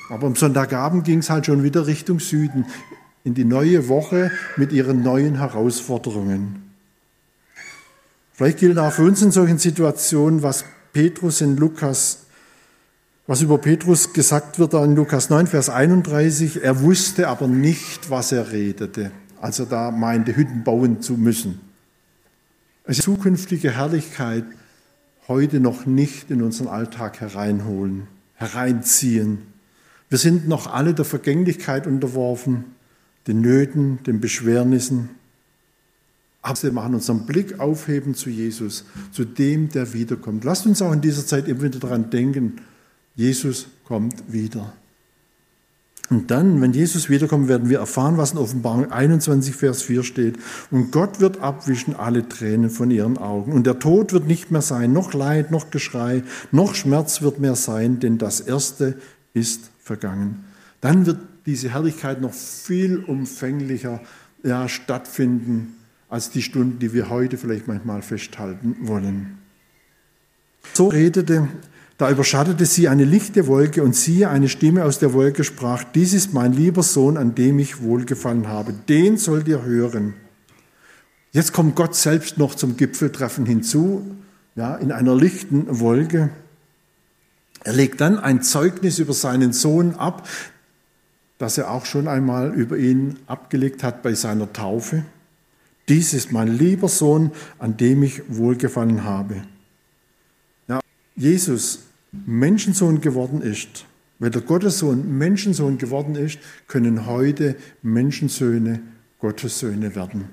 Aber 0.10 0.28
am 0.28 0.36
Sonntagabend 0.36 1.04
ging 1.04 1.20
es 1.20 1.30
halt 1.30 1.48
schon 1.48 1.64
wieder 1.64 1.86
Richtung 1.86 2.20
Süden, 2.20 2.66
in 3.26 3.34
die 3.34 3.44
neue 3.44 3.90
Woche 3.90 4.32
mit 4.56 4.72
ihren 4.72 5.04
neuen 5.04 5.40
Herausforderungen. 5.40 6.62
Vielleicht 8.32 8.60
gilt 8.60 8.78
auch 8.78 8.92
für 8.92 9.04
uns 9.04 9.22
in 9.22 9.32
solchen 9.32 9.58
Situationen, 9.58 10.44
was 10.44 10.64
Petrus 10.94 11.42
in 11.42 11.58
Lukas 11.58 12.25
was 13.28 13.42
über 13.42 13.58
Petrus 13.58 14.14
gesagt 14.14 14.60
wird 14.60 14.74
in 14.74 14.96
Lukas 14.96 15.30
9, 15.30 15.48
Vers 15.48 15.70
31, 15.70 16.64
er 16.64 16.82
wusste 16.82 17.28
aber 17.28 17.48
nicht, 17.48 18.10
was 18.10 18.32
er 18.32 18.52
redete, 18.52 19.12
als 19.42 19.60
er 19.60 19.66
da 19.66 19.92
meinte, 19.92 20.36
Hütten 20.36 20.64
bauen 20.64 21.02
zu 21.02 21.14
müssen. 21.14 21.60
Also 22.86 23.02
zukünftige 23.02 23.72
Herrlichkeit 23.72 24.46
heute 25.28 25.60
noch 25.60 25.88
nicht 25.88 26.30
in 26.30 26.44
unseren 26.44 26.68
Alltag 26.68 27.20
hereinholen, 27.20 28.08
hereinziehen. 28.36 29.40
Wir 30.10 30.20
sind 30.20 30.48
noch 30.48 30.72
alle 30.72 30.94
der 30.94 31.06
Vergänglichkeit 31.06 31.88
unterworfen, 31.88 32.66
den 33.26 33.42
Nöten, 33.42 34.04
den 34.04 34.20
Beschwernissen. 34.20 35.10
Aber 36.44 36.62
wir 36.62 36.72
machen 36.72 36.94
unseren 36.94 37.26
Blick 37.26 37.60
aufheben 37.60 38.14
zu 38.14 38.30
Jesus, 38.30 38.86
zu 39.12 39.26
dem, 39.26 39.70
der 39.70 39.94
wiederkommt. 39.94 40.44
Lasst 40.44 40.68
uns 40.68 40.80
auch 40.84 40.92
in 40.92 41.02
dieser 41.02 41.26
Zeit 41.26 41.48
immer 41.48 41.64
wieder 41.64 41.80
daran 41.80 42.12
denken, 42.12 42.62
Jesus 43.16 43.68
kommt 43.86 44.32
wieder. 44.32 44.74
Und 46.10 46.30
dann, 46.30 46.62
wenn 46.62 46.74
Jesus 46.74 47.10
wiederkommt, 47.10 47.48
werden 47.48 47.70
wir 47.70 47.80
erfahren, 47.80 48.18
was 48.18 48.34
in 48.34 48.38
Offenbarung 48.38 48.92
21, 48.92 49.56
Vers 49.56 49.82
4 49.82 50.04
steht. 50.04 50.36
Und 50.70 50.92
Gott 50.92 51.20
wird 51.20 51.40
abwischen 51.40 51.96
alle 51.96 52.30
Tränen 52.30 52.70
von 52.70 52.92
ihren 52.92 53.18
Augen. 53.18 53.54
Und 53.54 53.66
der 53.66 53.80
Tod 53.80 54.14
wird 54.14 54.28
nicht 54.28 54.52
mehr 54.52 54.62
sein, 54.62 54.94
noch 54.94 55.14
Leid, 55.14 55.50
noch 55.50 55.72
Geschrei, 55.72 56.24
noch 56.52 56.76
Schmerz 56.76 57.24
wird 57.24 57.40
mehr 57.40 57.56
sein, 57.56 58.00
denn 58.00 58.20
das 58.20 58.40
Erste 58.40 59.00
ist 59.34 59.72
vergangen. 59.80 60.46
Dann 60.80 61.08
wird 61.08 61.18
diese 61.48 61.70
Herrlichkeit 61.70 62.22
noch 62.22 62.34
viel 62.34 63.00
umfänglicher 63.00 64.02
ja, 64.44 64.70
stattfinden 64.70 65.76
als 66.08 66.30
die 66.30 66.44
Stunden, 66.44 66.78
die 66.78 66.94
wir 66.94 67.10
heute 67.10 67.38
vielleicht 67.38 67.68
manchmal 67.68 68.04
festhalten 68.04 68.76
wollen. 68.82 69.40
So 70.74 70.88
redete 70.88 71.48
da 71.98 72.12
überschattete 72.12 72.66
sie 72.66 72.90
eine 72.90 73.06
lichte 73.06 73.48
Wolke 73.48 73.82
und 73.82 73.96
siehe, 73.96 74.30
eine 74.30 74.50
Stimme 74.50 74.84
aus 74.84 75.00
der 75.00 75.14
Wolke 75.14 75.44
sprach, 75.44 75.84
dies 75.84 76.14
ist 76.14 76.34
mein 76.34 76.52
lieber 76.52 76.84
Sohn, 76.84 77.16
an 77.16 77.36
dem 77.36 77.58
ich 77.58 77.82
wohlgefallen 77.82 78.48
habe. 78.48 78.74
Den 78.74 79.18
sollt 79.18 79.48
ihr 79.48 79.64
hören. 79.64 80.14
Jetzt 81.32 81.54
kommt 81.54 81.76
Gott 81.76 81.96
selbst 81.96 82.38
noch 82.38 82.56
zum 82.56 82.76
Gipfeltreffen 82.76 83.46
hinzu, 83.46 84.06
ja, 84.56 84.76
in 84.76 84.92
einer 84.92 85.16
lichten 85.16 85.80
Wolke. 85.80 86.30
Er 87.64 87.74
legt 87.74 88.02
dann 88.02 88.20
ein 88.20 88.42
Zeugnis 88.42 89.00
über 89.00 89.14
seinen 89.14 89.54
Sohn 89.54 89.96
ab, 89.96 90.28
das 91.38 91.58
er 91.58 91.72
auch 91.72 91.86
schon 91.86 92.08
einmal 92.08 92.54
über 92.54 92.78
ihn 92.78 93.20
abgelegt 93.28 93.84
hat 93.84 94.04
bei 94.04 94.14
seiner 94.14 94.52
Taufe. 94.54 95.04
Dies 95.88 96.14
ist 96.14 96.32
mein 96.32 96.48
lieber 96.58 96.88
Sohn, 96.88 97.32
an 97.60 97.78
dem 97.78 98.04
ich 98.04 98.22
wohlgefallen 98.28 99.04
habe. 99.04 99.44
Ja, 100.68 100.80
Jesus 101.16 101.85
Menschensohn 102.26 103.02
geworden 103.02 103.42
ist, 103.42 103.86
weil 104.20 104.30
der 104.30 104.42
Gottessohn 104.42 105.18
Menschensohn 105.18 105.78
geworden 105.78 106.16
ist, 106.16 106.40
können 106.68 107.06
heute 107.06 107.56
Menschensöhne 107.82 108.82
Gottessöhne 109.20 109.96
werden. 109.96 110.30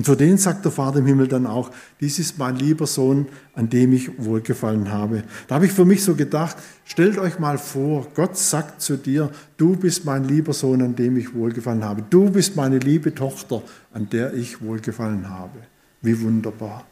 Und 0.00 0.04
zu 0.04 0.14
denen 0.14 0.38
sagt 0.38 0.64
der 0.64 0.72
Vater 0.72 1.00
im 1.00 1.06
Himmel 1.06 1.28
dann 1.28 1.46
auch, 1.46 1.70
dies 2.00 2.18
ist 2.18 2.38
mein 2.38 2.56
lieber 2.56 2.86
Sohn, 2.86 3.26
an 3.52 3.68
dem 3.68 3.92
ich 3.92 4.10
wohlgefallen 4.18 4.90
habe. 4.90 5.24
Da 5.46 5.56
habe 5.56 5.66
ich 5.66 5.72
für 5.72 5.84
mich 5.84 6.02
so 6.02 6.14
gedacht, 6.14 6.56
stellt 6.86 7.18
euch 7.18 7.38
mal 7.38 7.58
vor, 7.58 8.06
Gott 8.14 8.38
sagt 8.38 8.80
zu 8.80 8.96
dir, 8.96 9.30
du 9.58 9.76
bist 9.76 10.06
mein 10.06 10.24
lieber 10.24 10.54
Sohn, 10.54 10.80
an 10.80 10.96
dem 10.96 11.18
ich 11.18 11.34
wohlgefallen 11.34 11.84
habe. 11.84 12.02
Du 12.08 12.30
bist 12.30 12.56
meine 12.56 12.78
liebe 12.78 13.14
Tochter, 13.14 13.62
an 13.92 14.08
der 14.08 14.32
ich 14.32 14.62
wohlgefallen 14.62 15.28
habe. 15.28 15.58
Wie 16.00 16.18
wunderbar. 16.22 16.86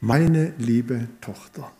Meine 0.00 0.54
liebe 0.56 1.08
Tochter. 1.20 1.70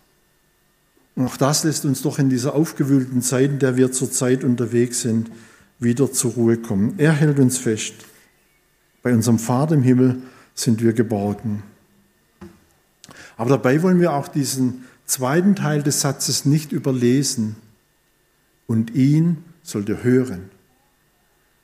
Und 1.15 1.27
auch 1.27 1.37
das 1.37 1.65
lässt 1.65 1.85
uns 1.85 2.03
doch 2.03 2.19
in 2.19 2.31
dieser 2.31 2.55
aufgewühlten 2.55 3.23
Zeit, 3.23 3.51
in 3.51 3.59
der 3.59 3.77
wir 3.77 3.93
zurzeit 3.93 4.45
unterwegs 4.45 5.03
sind, 5.03 5.31
wieder 5.79 6.11
zur 6.13 6.33
Ruhe 6.33 6.57
kommen. 6.57 6.95
Er 6.99 7.13
hält 7.13 7.39
uns 7.39 7.59
fest. 7.59 7.95
Bei 9.03 9.13
unserem 9.13 9.39
Vater 9.39 9.75
im 9.75 9.83
Himmel 9.83 10.23
sind 10.55 10.83
wir 10.83 10.93
geborgen. 10.93 11.63
Aber 13.37 13.51
dabei 13.51 13.83
wollen 13.83 14.01
wir 14.01 14.13
auch 14.13 14.29
diesen 14.29 14.85
zweiten 15.05 15.57
Teil 15.57 15.83
des 15.83 16.01
Satzes 16.01 16.45
nicht 16.45 16.73
überlesen. 16.73 17.57
Und 18.67 18.95
ihn 18.95 19.45
sollt 19.63 19.89
ihr 19.89 20.03
hören. 20.03 20.51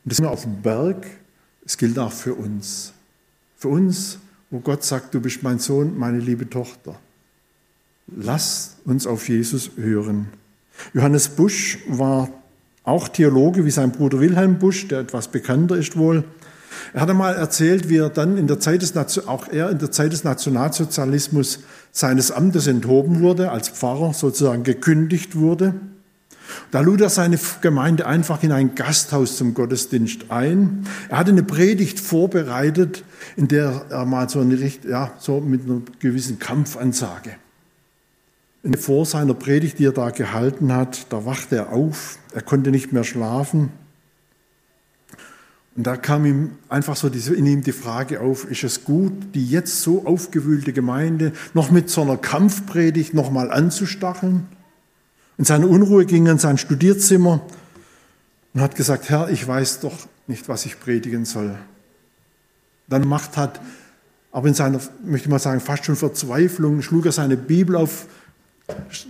Und 0.04 0.12
das 0.12 0.16
sind 0.16 0.26
wir 0.26 0.30
auf 0.30 0.42
dem 0.42 0.62
Berg. 0.62 1.06
Es 1.64 1.78
gilt 1.78 1.98
auch 1.98 2.12
für 2.12 2.34
uns. 2.34 2.92
Für 3.56 3.68
uns, 3.68 4.18
wo 4.50 4.60
Gott 4.60 4.84
sagt, 4.84 5.14
du 5.14 5.20
bist 5.20 5.42
mein 5.42 5.58
Sohn, 5.58 5.96
meine 5.96 6.18
liebe 6.18 6.48
Tochter. 6.48 6.98
Lass 8.16 8.76
uns 8.84 9.06
auf 9.06 9.28
Jesus 9.28 9.72
hören. 9.76 10.28
Johannes 10.94 11.28
Busch 11.28 11.78
war 11.88 12.28
auch 12.82 13.08
Theologe 13.08 13.66
wie 13.66 13.70
sein 13.70 13.92
Bruder 13.92 14.20
Wilhelm 14.20 14.58
Busch, 14.58 14.88
der 14.88 15.00
etwas 15.00 15.28
bekannter 15.28 15.76
ist 15.76 15.96
wohl. 15.96 16.24
Er 16.94 17.02
hat 17.02 17.10
einmal 17.10 17.34
erzählt, 17.34 17.88
wie 17.88 17.98
er 17.98 18.08
dann 18.08 18.38
in 18.38 18.46
der 18.46 18.60
Zeit 18.60 18.80
des, 18.80 18.96
auch 19.26 19.48
er 19.48 19.70
in 19.70 19.78
der 19.78 19.90
Zeit 19.90 20.12
des 20.12 20.24
Nationalsozialismus 20.24 21.60
seines 21.92 22.30
Amtes 22.30 22.66
enthoben 22.66 23.20
wurde, 23.20 23.50
als 23.50 23.68
Pfarrer 23.68 24.14
sozusagen 24.14 24.62
gekündigt 24.62 25.36
wurde. 25.36 25.74
Da 26.70 26.80
lud 26.80 27.02
er 27.02 27.10
seine 27.10 27.38
Gemeinde 27.60 28.06
einfach 28.06 28.42
in 28.42 28.52
ein 28.52 28.74
Gasthaus 28.74 29.36
zum 29.36 29.52
Gottesdienst 29.52 30.30
ein. 30.30 30.86
Er 31.10 31.18
hatte 31.18 31.30
eine 31.30 31.42
Predigt 31.42 32.00
vorbereitet, 32.00 33.04
in 33.36 33.48
der 33.48 33.84
er 33.90 34.06
mal 34.06 34.30
so, 34.30 34.40
eine, 34.40 34.56
ja, 34.88 35.12
so 35.18 35.40
mit 35.40 35.64
einer 35.64 35.82
gewissen 35.98 36.38
Kampfansage 36.38 37.32
vor 38.78 39.06
seiner 39.06 39.34
Predigt, 39.34 39.78
die 39.78 39.86
er 39.86 39.92
da 39.92 40.10
gehalten 40.10 40.72
hat, 40.72 41.06
da 41.12 41.24
wachte 41.24 41.56
er 41.56 41.72
auf, 41.72 42.18
er 42.34 42.42
konnte 42.42 42.70
nicht 42.70 42.92
mehr 42.92 43.04
schlafen. 43.04 43.70
Und 45.76 45.86
da 45.86 45.96
kam 45.96 46.26
ihm 46.26 46.50
einfach 46.68 46.96
so 46.96 47.06
in 47.06 47.46
ihm 47.46 47.62
die 47.62 47.70
Frage 47.70 48.20
auf, 48.20 48.44
ist 48.50 48.64
es 48.64 48.82
gut, 48.82 49.12
die 49.34 49.48
jetzt 49.48 49.82
so 49.82 50.06
aufgewühlte 50.06 50.72
Gemeinde 50.72 51.32
noch 51.54 51.70
mit 51.70 51.88
so 51.88 52.02
einer 52.02 52.16
Kampfpredigt 52.16 53.14
nochmal 53.14 53.52
anzustacheln? 53.52 54.48
In 55.38 55.44
seiner 55.44 55.68
Unruhe 55.68 56.04
ging 56.04 56.26
er 56.26 56.32
in 56.32 56.38
sein 56.38 56.58
Studierzimmer 56.58 57.42
und 58.54 58.60
hat 58.60 58.74
gesagt, 58.74 59.08
Herr, 59.08 59.30
ich 59.30 59.46
weiß 59.46 59.78
doch 59.78 59.94
nicht, 60.26 60.48
was 60.48 60.66
ich 60.66 60.80
predigen 60.80 61.24
soll. 61.24 61.54
Dann 62.88 63.06
Macht 63.06 63.36
hat, 63.36 63.60
aber 64.32 64.48
in 64.48 64.54
seiner, 64.54 64.80
möchte 65.04 65.26
ich 65.26 65.30
mal 65.30 65.38
sagen, 65.38 65.60
fast 65.60 65.84
schon 65.84 65.94
Verzweiflung, 65.94 66.82
schlug 66.82 67.06
er 67.06 67.12
seine 67.12 67.36
Bibel 67.36 67.76
auf 67.76 68.06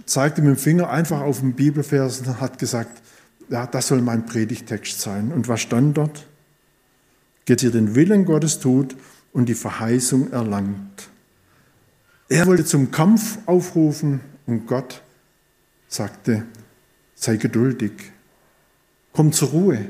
zeigte 0.07 0.43
mit 0.43 0.51
dem 0.51 0.57
Finger 0.57 0.91
einfach 0.91 1.21
auf 1.21 1.41
den 1.41 1.55
Bibelvers 1.55 2.21
und 2.21 2.41
hat 2.41 2.59
gesagt, 2.59 3.03
ja, 3.49 3.67
das 3.67 3.89
soll 3.89 4.03
mein 4.03 4.27
Predigtext 4.27 5.01
sein. 5.01 5.33
Und 5.33 5.49
was 5.49 5.61
stand 5.61 5.97
dort? 5.97 6.27
Geht 7.45 7.63
ihr 7.63 7.71
den 7.71 7.95
Willen 7.95 8.25
Gottes 8.25 8.61
tut 8.61 8.97
und 9.33 9.49
die 9.49 9.55
Verheißung 9.55 10.33
erlangt. 10.33 11.09
Er 12.29 12.47
wollte 12.47 12.65
zum 12.65 12.91
Kampf 12.91 13.39
aufrufen 13.47 14.21
und 14.47 14.67
Gott 14.67 15.03
sagte, 15.89 16.45
sei 17.15 17.37
geduldig, 17.37 17.93
komm 19.13 19.33
zur 19.33 19.49
Ruhe 19.49 19.87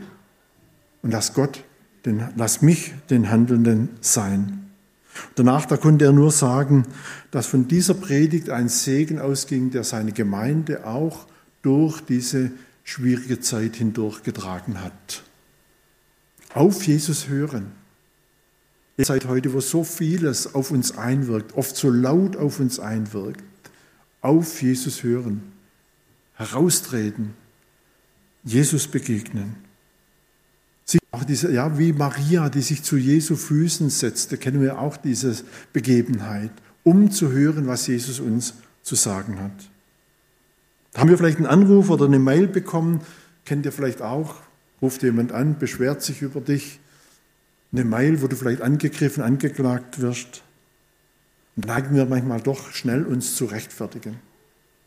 und 1.02 1.11
lass 1.11 1.35
Gott, 1.35 1.64
den, 2.04 2.28
lass 2.37 2.62
mich 2.62 2.94
den 3.11 3.28
Handelnden 3.28 3.90
sein. 4.00 4.67
Danach, 5.35 5.66
da 5.66 5.76
konnte 5.76 6.04
er 6.04 6.12
nur 6.12 6.31
sagen, 6.31 6.87
dass 7.31 7.46
von 7.46 7.68
dieser 7.68 7.94
Predigt 7.94 8.50
ein 8.50 8.68
Segen 8.68 9.18
ausging, 9.20 9.70
der 9.70 9.85
seine 9.85 10.12
Gemeinde 10.12 10.87
auch 10.87 11.26
durch 11.62 12.00
diese 12.00 12.50
schwierige 12.85 13.40
Zeit 13.40 13.76
hindurch 13.76 14.22
getragen 14.22 14.83
hat. 14.83 15.22
Auf 16.54 16.87
Jesus 16.87 17.28
hören. 17.28 17.72
Ihr 18.96 19.04
seid 19.04 19.26
heute, 19.26 19.52
wo 19.52 19.61
so 19.61 19.85
vieles 19.85 20.54
auf 20.54 20.70
uns 20.70 20.96
einwirkt, 20.96 21.54
oft 21.54 21.76
so 21.76 21.90
laut 21.90 22.37
auf 22.37 22.59
uns 22.59 22.81
einwirkt. 22.81 23.44
Auf 24.20 24.61
Jesus 24.61 25.04
hören, 25.04 25.52
heraustreten, 26.35 27.35
Jesus 28.42 28.88
begegnen. 28.88 29.67
Auch 31.11 31.24
diese, 31.24 31.53
ja, 31.53 31.79
wie 31.79 31.92
Maria, 31.92 32.48
die 32.48 32.61
sich 32.61 32.83
zu 32.83 32.96
Jesu 32.96 33.35
Füßen 33.37 33.90
setzte, 33.90 34.37
kennen 34.37 34.61
wir 34.61 34.79
auch 34.79 34.96
diese 34.96 35.35
Begebenheit, 35.72 36.51
um 36.85 37.11
zu 37.11 37.33
hören, 37.33 37.66
was 37.66 37.87
Jesus 37.87 38.20
uns 38.20 38.55
zu 38.83 38.94
sagen 38.94 39.40
hat. 39.40 39.70
Da 40.92 41.01
haben 41.01 41.11
wir 41.11 41.18
vielleicht 41.18 41.38
einen 41.38 41.46
Anruf 41.46 41.90
oder 41.90 42.07
eine 42.07 42.18
Mail 42.18 42.46
bekommen, 42.46 43.01
kennt 43.44 43.66
ihr 43.66 43.72
vielleicht 43.72 44.03
auch, 44.03 44.37
ruft 44.83 45.03
jemand 45.03 45.33
an, 45.33 45.59
beschwert 45.59 46.03
sich 46.03 46.22
über 46.22 46.40
dich, 46.40 46.79
eine 47.72 47.85
Mail, 47.85 48.22
wo 48.22 48.27
du 48.27 48.37
vielleicht 48.37 48.62
angegriffen, 48.62 49.22
angeklagt 49.22 50.01
wirst. 50.01 50.42
Neigen 51.57 51.94
wir 51.94 52.07
manchmal 52.07 52.40
doch 52.40 52.70
schnell, 52.70 53.05
uns 53.05 53.35
zu 53.35 53.46
rechtfertigen. 53.46 54.16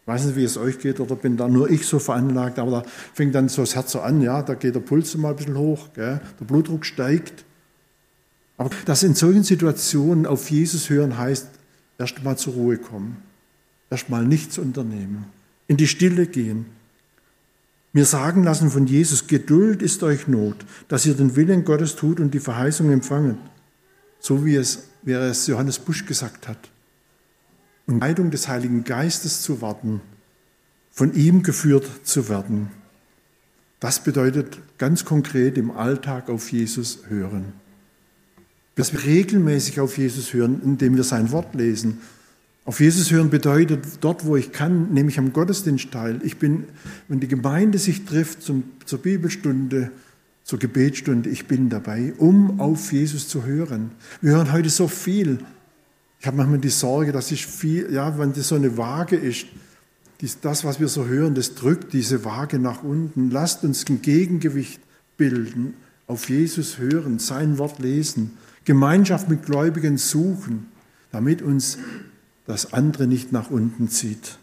Ich 0.02 0.08
weiß 0.08 0.26
nicht, 0.26 0.36
wie 0.36 0.44
es 0.44 0.58
euch 0.58 0.80
geht, 0.80 1.00
oder 1.00 1.16
bin 1.16 1.38
da 1.38 1.48
nur 1.48 1.70
ich 1.70 1.86
so 1.86 2.00
veranlagt, 2.00 2.58
aber 2.58 2.72
da 2.72 2.84
fängt 3.14 3.36
dann 3.36 3.50
so 3.50 3.62
das 3.62 3.76
Herz 3.76 3.92
so 3.92 4.02
an, 4.02 4.22
ja, 4.22 4.42
da 4.42 4.56
geht 4.56 4.74
der 4.74 4.80
Puls 4.80 5.16
mal 5.16 5.30
ein 5.30 5.36
bisschen 5.36 5.58
hoch, 5.58 5.90
gell, 5.94 6.20
der 6.40 6.46
Blutdruck 6.46 6.86
steigt. 6.86 7.46
Aber 8.58 8.72
das 8.86 9.04
in 9.04 9.14
solchen 9.14 9.44
Situationen 9.44 10.26
auf 10.26 10.50
Jesus 10.50 10.90
hören 10.90 11.18
heißt, 11.18 11.50
erst 12.00 12.24
mal 12.24 12.36
zur 12.36 12.54
Ruhe 12.54 12.78
kommen, 12.78 13.18
erst 13.92 14.10
mal 14.10 14.26
nichts 14.26 14.58
unternehmen, 14.58 15.26
in 15.68 15.78
die 15.78 15.88
Stille 15.88 16.26
gehen. 16.26 16.66
Mir 17.94 18.06
sagen 18.06 18.44
lassen 18.44 18.72
von 18.72 18.88
Jesus, 18.88 19.28
Geduld 19.28 19.84
ist 19.84 20.02
euch 20.02 20.28
Not, 20.28 20.58
dass 20.88 21.06
ihr 21.06 21.14
den 21.14 21.36
Willen 21.36 21.64
Gottes 21.64 21.96
tut 21.96 22.20
und 22.20 22.34
die 22.34 22.40
Verheißung 22.40 22.90
empfangen. 22.92 23.38
So 24.20 24.46
wie 24.46 24.56
es, 24.56 24.88
wie 25.04 25.12
es 25.12 25.46
Johannes 25.46 25.78
Busch 25.78 26.06
gesagt 26.06 26.48
hat 26.48 26.72
und 27.88 28.00
Leitung 28.00 28.32
des 28.32 28.48
Heiligen 28.48 28.84
Geistes 28.84 29.42
zu 29.42 29.62
warten, 29.62 30.02
von 30.92 31.14
ihm 31.14 31.44
geführt 31.44 31.90
zu 32.04 32.30
werden. 32.30 32.70
Das 33.80 34.04
bedeutet 34.04 34.60
ganz 34.78 35.06
konkret 35.06 35.58
im 35.58 35.72
Alltag 35.72 36.30
auf 36.30 36.52
Jesus 36.52 37.00
hören. 37.08 37.54
Dass 38.76 38.94
wir 38.94 39.04
regelmäßig 39.04 39.80
auf 39.80 39.98
Jesus 39.98 40.34
hören, 40.34 40.62
indem 40.64 40.96
wir 40.96 41.04
sein 41.04 41.32
Wort 41.32 41.56
lesen, 41.56 42.00
Auf 42.64 42.80
Jesus 42.80 43.10
hören 43.10 43.32
bedeutet, 43.32 43.84
dort, 44.02 44.26
wo 44.26 44.36
ich 44.36 44.52
kann, 44.52 44.94
nehme 44.94 45.10
ich 45.10 45.18
am 45.18 45.34
Gottesdienst 45.34 45.92
teil. 45.92 46.20
Ich 46.24 46.38
bin, 46.38 46.66
wenn 47.08 47.20
die 47.20 47.28
Gemeinde 47.28 47.80
sich 47.80 48.06
trifft 48.06 48.44
zum, 48.44 48.64
zur 48.86 49.00
Bibelstunde, 49.00 49.92
zur 50.44 50.60
Gebetsstunde, 50.60 51.30
ich 51.30 51.48
bin 51.48 51.70
dabei, 51.70 52.14
um 52.18 52.60
auf 52.60 52.94
Jesus 52.94 53.28
zu 53.28 53.46
hören. 53.46 53.92
Wir 54.22 54.34
hören 54.34 54.52
heute 54.52 54.70
so 54.70 54.88
viel. 54.88 55.40
Ich 56.22 56.28
habe 56.28 56.38
manchmal 56.38 56.60
die 56.60 56.70
Sorge, 56.70 57.12
dass 57.12 57.32
ich 57.32 57.48
viel, 57.48 57.92
ja, 57.92 58.20
wenn 58.20 58.32
das 58.32 58.50
so 58.50 58.56
eine 58.56 58.78
Waage 58.78 59.16
ist, 59.16 59.48
das, 60.42 60.64
was 60.64 60.80
wir 60.80 60.88
so 60.88 61.08
hören, 61.08 61.34
das 61.34 61.56
drückt 61.56 61.94
diese 61.94 62.24
Waage 62.24 62.60
nach 62.60 62.84
unten. 62.84 63.32
Lasst 63.32 63.64
uns 63.64 63.90
ein 63.90 64.04
Gegengewicht 64.04 64.80
bilden, 65.18 65.74
auf 66.06 66.30
Jesus 66.30 66.78
hören, 66.78 67.18
sein 67.18 67.58
Wort 67.58 67.80
lesen, 67.80 68.38
Gemeinschaft 68.66 69.30
mit 69.30 69.48
Gläubigen 69.48 69.98
suchen, 69.98 70.68
damit 71.12 71.42
uns 71.42 71.80
das 72.46 72.72
andere 72.72 73.08
nicht 73.08 73.32
nach 73.32 73.50
unten 73.50 73.90
zieht. 73.90 74.38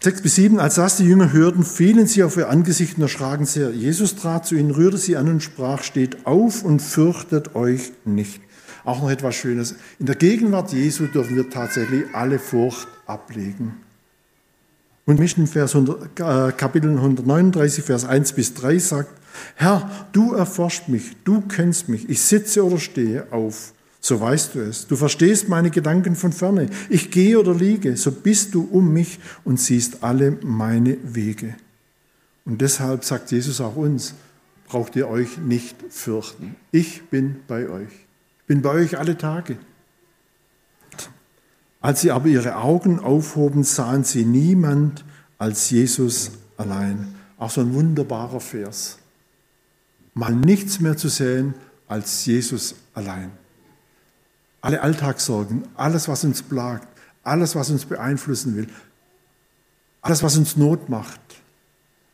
Sechs 0.00 0.22
bis 0.22 0.34
sieben, 0.34 0.58
als 0.58 0.74
das 0.74 0.96
die 0.96 1.04
Jünger 1.04 1.32
hörten, 1.32 1.62
fielen 1.62 2.08
sie 2.08 2.24
auf 2.24 2.36
ihr 2.36 2.48
Angesicht 2.48 2.96
und 2.96 3.02
erschraken 3.02 3.46
sehr. 3.46 3.70
Jesus 3.70 4.16
trat 4.16 4.44
zu 4.44 4.56
ihnen, 4.56 4.72
rührte 4.72 4.98
sie 4.98 5.16
an 5.16 5.28
und 5.28 5.40
sprach, 5.40 5.84
steht 5.84 6.26
auf 6.26 6.64
und 6.64 6.82
fürchtet 6.82 7.54
euch 7.54 7.92
nicht. 8.04 8.40
Auch 8.88 9.02
noch 9.02 9.10
etwas 9.10 9.34
Schönes. 9.34 9.74
In 9.98 10.06
der 10.06 10.14
Gegenwart 10.14 10.72
Jesu 10.72 11.08
dürfen 11.08 11.36
wir 11.36 11.50
tatsächlich 11.50 12.04
alle 12.14 12.38
Furcht 12.38 12.88
ablegen. 13.04 13.74
Und 15.04 15.20
Mission 15.20 15.46
Vers 15.46 15.74
100, 15.74 16.18
äh, 16.18 16.52
Kapitel 16.52 16.92
139, 16.92 17.84
Vers 17.84 18.06
1 18.06 18.32
bis 18.32 18.54
3 18.54 18.78
sagt, 18.78 19.10
Herr, 19.56 19.90
du 20.12 20.32
erforschst 20.32 20.88
mich, 20.88 21.18
du 21.24 21.42
kennst 21.42 21.90
mich, 21.90 22.08
ich 22.08 22.22
sitze 22.22 22.64
oder 22.64 22.78
stehe 22.78 23.30
auf 23.30 23.74
so 24.00 24.18
weißt 24.18 24.54
du 24.54 24.60
es. 24.60 24.86
Du 24.86 24.96
verstehst 24.96 25.50
meine 25.50 25.70
Gedanken 25.70 26.16
von 26.16 26.32
ferne. 26.32 26.70
Ich 26.88 27.10
gehe 27.10 27.38
oder 27.38 27.54
liege, 27.54 27.94
so 27.98 28.10
bist 28.10 28.54
du 28.54 28.66
um 28.70 28.90
mich 28.90 29.18
und 29.44 29.60
siehst 29.60 30.02
alle 30.02 30.38
meine 30.42 30.96
Wege. 31.02 31.56
Und 32.46 32.62
deshalb 32.62 33.04
sagt 33.04 33.32
Jesus 33.32 33.60
auch 33.60 33.76
uns, 33.76 34.14
braucht 34.66 34.96
ihr 34.96 35.08
euch 35.08 35.36
nicht 35.36 35.76
fürchten. 35.90 36.56
Ich 36.70 37.02
bin 37.10 37.40
bei 37.48 37.68
euch. 37.68 38.07
Bin 38.48 38.62
bei 38.62 38.70
euch 38.70 38.98
alle 38.98 39.16
Tage. 39.16 39.58
Als 41.80 42.00
sie 42.00 42.10
aber 42.10 42.26
ihre 42.26 42.56
Augen 42.56 42.98
aufhoben, 42.98 43.62
sahen 43.62 44.04
sie 44.04 44.24
niemand 44.24 45.04
als 45.36 45.70
Jesus 45.70 46.32
allein. 46.56 47.14
Auch 47.36 47.50
so 47.50 47.60
ein 47.60 47.74
wunderbarer 47.74 48.40
Vers. 48.40 48.98
Mal 50.14 50.34
nichts 50.34 50.80
mehr 50.80 50.96
zu 50.96 51.08
sehen 51.08 51.54
als 51.86 52.24
Jesus 52.24 52.74
allein. 52.94 53.30
Alle 54.62 54.80
Alltagssorgen, 54.80 55.68
alles, 55.76 56.08
was 56.08 56.24
uns 56.24 56.42
plagt, 56.42 56.88
alles, 57.22 57.54
was 57.54 57.70
uns 57.70 57.84
beeinflussen 57.84 58.56
will, 58.56 58.66
alles, 60.00 60.22
was 60.22 60.36
uns 60.36 60.56
Not 60.56 60.88
macht, 60.88 61.20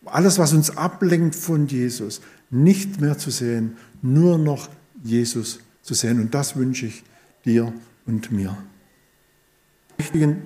alles, 0.05 0.39
was 0.39 0.53
uns 0.53 0.77
ablenkt 0.77 1.35
von 1.35 1.69
Jesus, 1.69 2.21
nicht 2.51 3.01
mehr 3.01 3.17
zu 3.17 3.31
sehen, 3.31 3.77
nur 4.03 4.37
noch 4.37 4.69
Jesus 5.03 5.61
zu 5.85 5.95
sehen. 5.95 6.21
Und 6.21 6.35
das 6.35 6.57
wünsche 6.57 6.87
ich 6.87 7.05
dir 7.45 7.73
und 8.07 8.33
mir. 8.33 8.57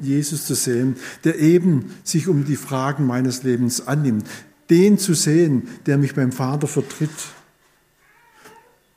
Jesus 0.02 0.46
zu 0.46 0.54
sehen, 0.54 0.96
der 1.24 1.38
eben 1.38 1.94
sich 2.04 2.28
um 2.28 2.44
die 2.44 2.56
Fragen 2.56 3.06
meines 3.06 3.44
Lebens 3.44 3.86
annimmt. 3.86 4.26
Den 4.68 4.98
zu 4.98 5.14
sehen, 5.14 5.68
der 5.86 5.96
mich 5.96 6.14
beim 6.14 6.32
Vater 6.32 6.66
vertritt, 6.66 7.08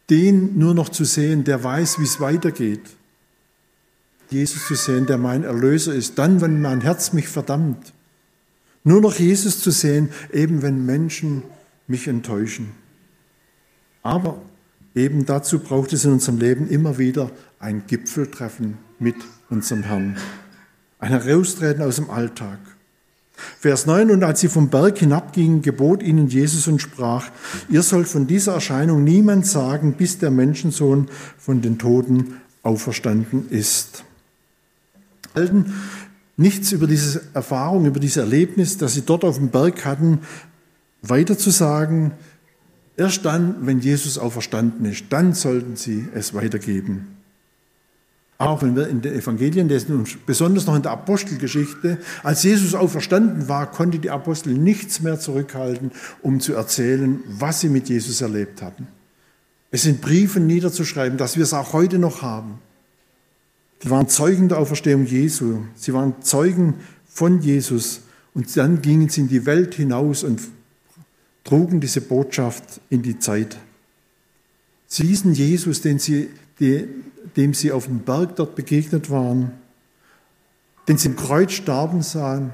den 0.09 0.59
nur 0.59 0.73
noch 0.73 0.89
zu 0.89 1.05
sehen, 1.05 1.45
der 1.45 1.63
weiß, 1.63 1.99
wie 1.99 2.03
es 2.03 2.19
weitergeht. 2.19 2.81
Jesus 4.29 4.67
zu 4.67 4.75
sehen, 4.75 5.05
der 5.05 5.17
mein 5.17 5.43
Erlöser 5.43 5.93
ist, 5.93 6.17
dann, 6.17 6.41
wenn 6.41 6.61
mein 6.61 6.81
Herz 6.81 7.13
mich 7.13 7.29
verdammt. 7.29 7.93
Nur 8.83 8.99
noch 8.99 9.15
Jesus 9.15 9.61
zu 9.61 9.71
sehen, 9.71 10.09
eben 10.33 10.61
wenn 10.61 10.85
Menschen 10.85 11.43
mich 11.87 12.07
enttäuschen. 12.07 12.71
Aber 14.03 14.41
eben 14.95 15.25
dazu 15.25 15.59
braucht 15.59 15.93
es 15.93 16.05
in 16.05 16.11
unserem 16.11 16.39
Leben 16.39 16.69
immer 16.69 16.97
wieder 16.97 17.31
ein 17.59 17.83
Gipfeltreffen 17.87 18.77
mit 18.99 19.15
unserem 19.49 19.83
Herrn. 19.83 20.17
Ein 20.99 21.09
Heraustreten 21.09 21.83
aus 21.83 21.95
dem 21.95 22.09
Alltag. 22.09 22.59
Vers 23.59 23.85
9, 23.85 24.11
und 24.11 24.23
als 24.23 24.39
sie 24.39 24.49
vom 24.49 24.69
Berg 24.69 24.99
hinabgingen, 24.99 25.61
gebot 25.61 26.03
ihnen 26.03 26.27
Jesus 26.27 26.67
und 26.67 26.79
sprach, 26.81 27.29
ihr 27.69 27.81
sollt 27.81 28.07
von 28.07 28.27
dieser 28.27 28.53
Erscheinung 28.53 29.03
niemand 29.03 29.47
sagen, 29.47 29.93
bis 29.93 30.19
der 30.19 30.31
Menschensohn 30.31 31.09
von 31.37 31.61
den 31.61 31.79
Toten 31.79 32.37
auferstanden 32.63 33.49
ist. 33.49 34.03
Alten 35.33 35.73
nichts 36.37 36.71
über 36.71 36.87
diese 36.87 37.21
Erfahrung, 37.33 37.85
über 37.85 37.99
dieses 37.99 38.17
Erlebnis, 38.17 38.77
das 38.77 38.93
sie 38.93 39.01
dort 39.01 39.23
auf 39.23 39.37
dem 39.37 39.49
Berg 39.49 39.85
hatten, 39.85 40.19
weiter 41.01 41.37
zu 41.37 41.49
sagen. 41.49 42.11
Erst 42.97 43.25
dann, 43.25 43.65
wenn 43.65 43.79
Jesus 43.79 44.17
auferstanden 44.17 44.85
ist, 44.85 45.05
dann 45.09 45.33
sollten 45.33 45.75
sie 45.75 46.07
es 46.13 46.33
weitergeben. 46.33 47.15
Auch 48.37 48.63
wenn 48.63 48.75
wir 48.75 48.87
in 48.87 49.01
den 49.01 49.13
Evangelien, 49.13 49.71
besonders 50.25 50.65
noch 50.65 50.75
in 50.75 50.81
der 50.81 50.91
Apostelgeschichte, 50.91 51.99
als 52.23 52.41
Jesus 52.41 52.73
auferstanden 52.73 53.47
war, 53.47 53.69
konnte 53.69 53.99
die 53.99 54.09
Apostel 54.09 54.53
nichts 54.53 55.01
mehr 55.01 55.19
zurückhalten, 55.19 55.91
um 56.23 56.39
zu 56.39 56.53
erzählen, 56.53 57.19
was 57.27 57.59
sie 57.61 57.69
mit 57.69 57.87
Jesus 57.87 58.21
erlebt 58.21 58.63
hatten. 58.63 58.87
Es 59.69 59.83
sind 59.83 60.01
Briefe 60.01 60.39
niederzuschreiben, 60.39 61.19
dass 61.19 61.37
wir 61.37 61.43
es 61.43 61.53
auch 61.53 61.73
heute 61.73 61.99
noch 61.99 62.23
haben. 62.23 62.59
Sie 63.81 63.89
waren 63.89 64.09
Zeugen 64.09 64.49
der 64.49 64.57
Auferstehung 64.57 65.05
Jesu. 65.05 65.59
Sie 65.75 65.93
waren 65.93 66.15
Zeugen 66.21 66.75
von 67.05 67.41
Jesus. 67.41 68.01
Und 68.33 68.55
dann 68.57 68.81
gingen 68.81 69.09
sie 69.09 69.21
in 69.21 69.27
die 69.27 69.45
Welt 69.45 69.75
hinaus 69.75 70.23
und 70.23 70.41
trugen 71.43 71.79
diese 71.79 72.01
Botschaft 72.01 72.81
in 72.89 73.01
die 73.01 73.19
Zeit. 73.19 73.57
Sie 74.87 75.07
hießen 75.07 75.33
Jesus, 75.33 75.81
den 75.81 75.99
sie, 75.99 76.29
dem 76.59 77.53
sie 77.53 77.71
auf 77.71 77.85
dem 77.85 77.99
Berg 77.99 78.35
dort 78.35 78.55
begegnet 78.55 79.09
waren, 79.09 79.51
den 80.87 80.97
sie 80.97 81.09
im 81.09 81.15
Kreuz 81.15 81.53
starben 81.53 82.01
sahen, 82.01 82.53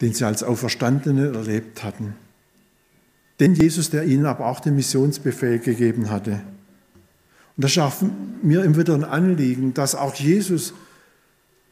den 0.00 0.12
sie 0.12 0.24
als 0.24 0.42
Auferstandene 0.42 1.32
erlebt 1.32 1.82
hatten. 1.82 2.14
Den 3.40 3.54
Jesus, 3.54 3.90
der 3.90 4.04
ihnen 4.04 4.26
aber 4.26 4.46
auch 4.46 4.60
den 4.60 4.76
Missionsbefehl 4.76 5.58
gegeben 5.58 6.10
hatte. 6.10 6.42
Und 7.56 7.64
das 7.64 7.72
schafft 7.72 8.04
mir 8.42 8.64
immer 8.64 8.78
wieder 8.78 8.94
ein 8.94 9.04
Anliegen, 9.04 9.74
dass 9.74 9.94
auch 9.94 10.14
Jesus, 10.14 10.74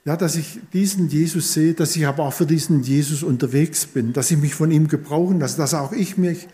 ja, 0.05 0.17
dass 0.17 0.37
ich 0.37 0.61
diesen 0.73 1.09
Jesus 1.09 1.55
sehe, 1.55 1.73
dass 1.73 1.97
ich 1.97 2.07
aber 2.07 2.25
auch 2.25 2.33
für 2.33 2.47
diesen 2.47 2.83
Jesus 2.83 3.23
unterwegs 3.23 3.87
bin, 3.87 4.13
dass 4.13 4.31
ich 4.31 4.39
mich 4.39 4.55
von 4.55 4.71
ihm 4.71 4.89
gebrauchen 4.89 5.41
lasse, 5.41 5.57
dass 5.57 5.73
auch 5.73 5.93
ich, 5.93 6.19
mich, 6.19 6.47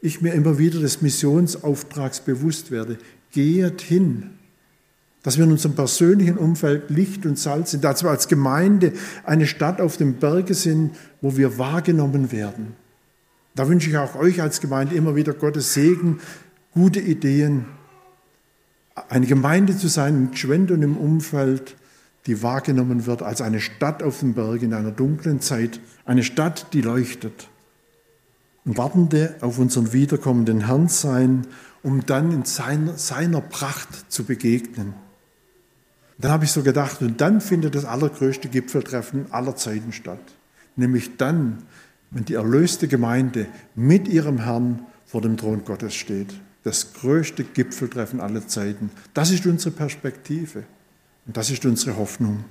ich 0.00 0.20
mir 0.20 0.34
immer 0.34 0.58
wieder 0.58 0.78
des 0.78 1.02
Missionsauftrags 1.02 2.20
bewusst 2.20 2.70
werde. 2.70 2.98
Geht 3.32 3.80
hin, 3.80 4.30
dass 5.24 5.36
wir 5.36 5.44
in 5.44 5.52
unserem 5.52 5.74
persönlichen 5.74 6.38
Umfeld 6.38 6.90
Licht 6.90 7.26
und 7.26 7.38
Salz 7.38 7.72
sind, 7.72 7.82
dass 7.82 8.04
wir 8.04 8.10
als 8.10 8.28
Gemeinde 8.28 8.92
eine 9.24 9.48
Stadt 9.48 9.80
auf 9.80 9.96
dem 9.96 10.14
Berge 10.14 10.54
sind, 10.54 10.92
wo 11.20 11.36
wir 11.36 11.58
wahrgenommen 11.58 12.30
werden. 12.30 12.74
Da 13.56 13.68
wünsche 13.68 13.90
ich 13.90 13.96
auch 13.96 14.14
euch 14.14 14.40
als 14.40 14.60
Gemeinde 14.60 14.94
immer 14.94 15.16
wieder 15.16 15.32
Gottes 15.32 15.74
Segen, 15.74 16.20
gute 16.72 17.00
Ideen, 17.00 17.66
eine 19.08 19.26
Gemeinde 19.26 19.76
zu 19.76 19.88
sein 19.88 20.14
im 20.14 20.30
Gschwend 20.30 20.70
und 20.70 20.82
im 20.82 20.96
Umfeld, 20.96 21.76
die 22.26 22.42
wahrgenommen 22.42 23.06
wird 23.06 23.22
als 23.22 23.40
eine 23.40 23.60
Stadt 23.60 24.02
auf 24.02 24.20
dem 24.20 24.34
Berg 24.34 24.62
in 24.62 24.74
einer 24.74 24.92
dunklen 24.92 25.40
Zeit, 25.40 25.80
eine 26.04 26.22
Stadt, 26.22 26.68
die 26.72 26.80
leuchtet. 26.80 27.48
Und 28.64 28.78
wartende 28.78 29.34
auf 29.40 29.58
unseren 29.58 29.92
wiederkommenden 29.92 30.66
Herrn 30.66 30.88
sein, 30.88 31.46
um 31.82 32.06
dann 32.06 32.30
in 32.30 32.44
seiner, 32.44 32.96
seiner 32.96 33.40
Pracht 33.40 34.12
zu 34.12 34.24
begegnen. 34.24 34.94
Dann 36.18 36.30
habe 36.30 36.44
ich 36.44 36.52
so 36.52 36.62
gedacht, 36.62 37.02
und 37.02 37.20
dann 37.20 37.40
findet 37.40 37.74
das 37.74 37.84
allergrößte 37.84 38.48
Gipfeltreffen 38.48 39.32
aller 39.32 39.56
Zeiten 39.56 39.92
statt. 39.92 40.20
Nämlich 40.76 41.16
dann, 41.16 41.64
wenn 42.12 42.24
die 42.24 42.34
erlöste 42.34 42.86
Gemeinde 42.86 43.46
mit 43.74 44.06
ihrem 44.06 44.38
Herrn 44.38 44.86
vor 45.06 45.20
dem 45.20 45.36
Thron 45.36 45.64
Gottes 45.64 45.94
steht. 45.94 46.32
Das 46.62 46.94
größte 46.94 47.42
Gipfeltreffen 47.42 48.20
aller 48.20 48.46
Zeiten. 48.46 48.90
Das 49.14 49.32
ist 49.32 49.44
unsere 49.46 49.74
Perspektive. 49.74 50.62
Und 51.26 51.36
das 51.36 51.50
ist 51.50 51.64
unsere 51.64 51.96
Hoffnung. 51.96 52.44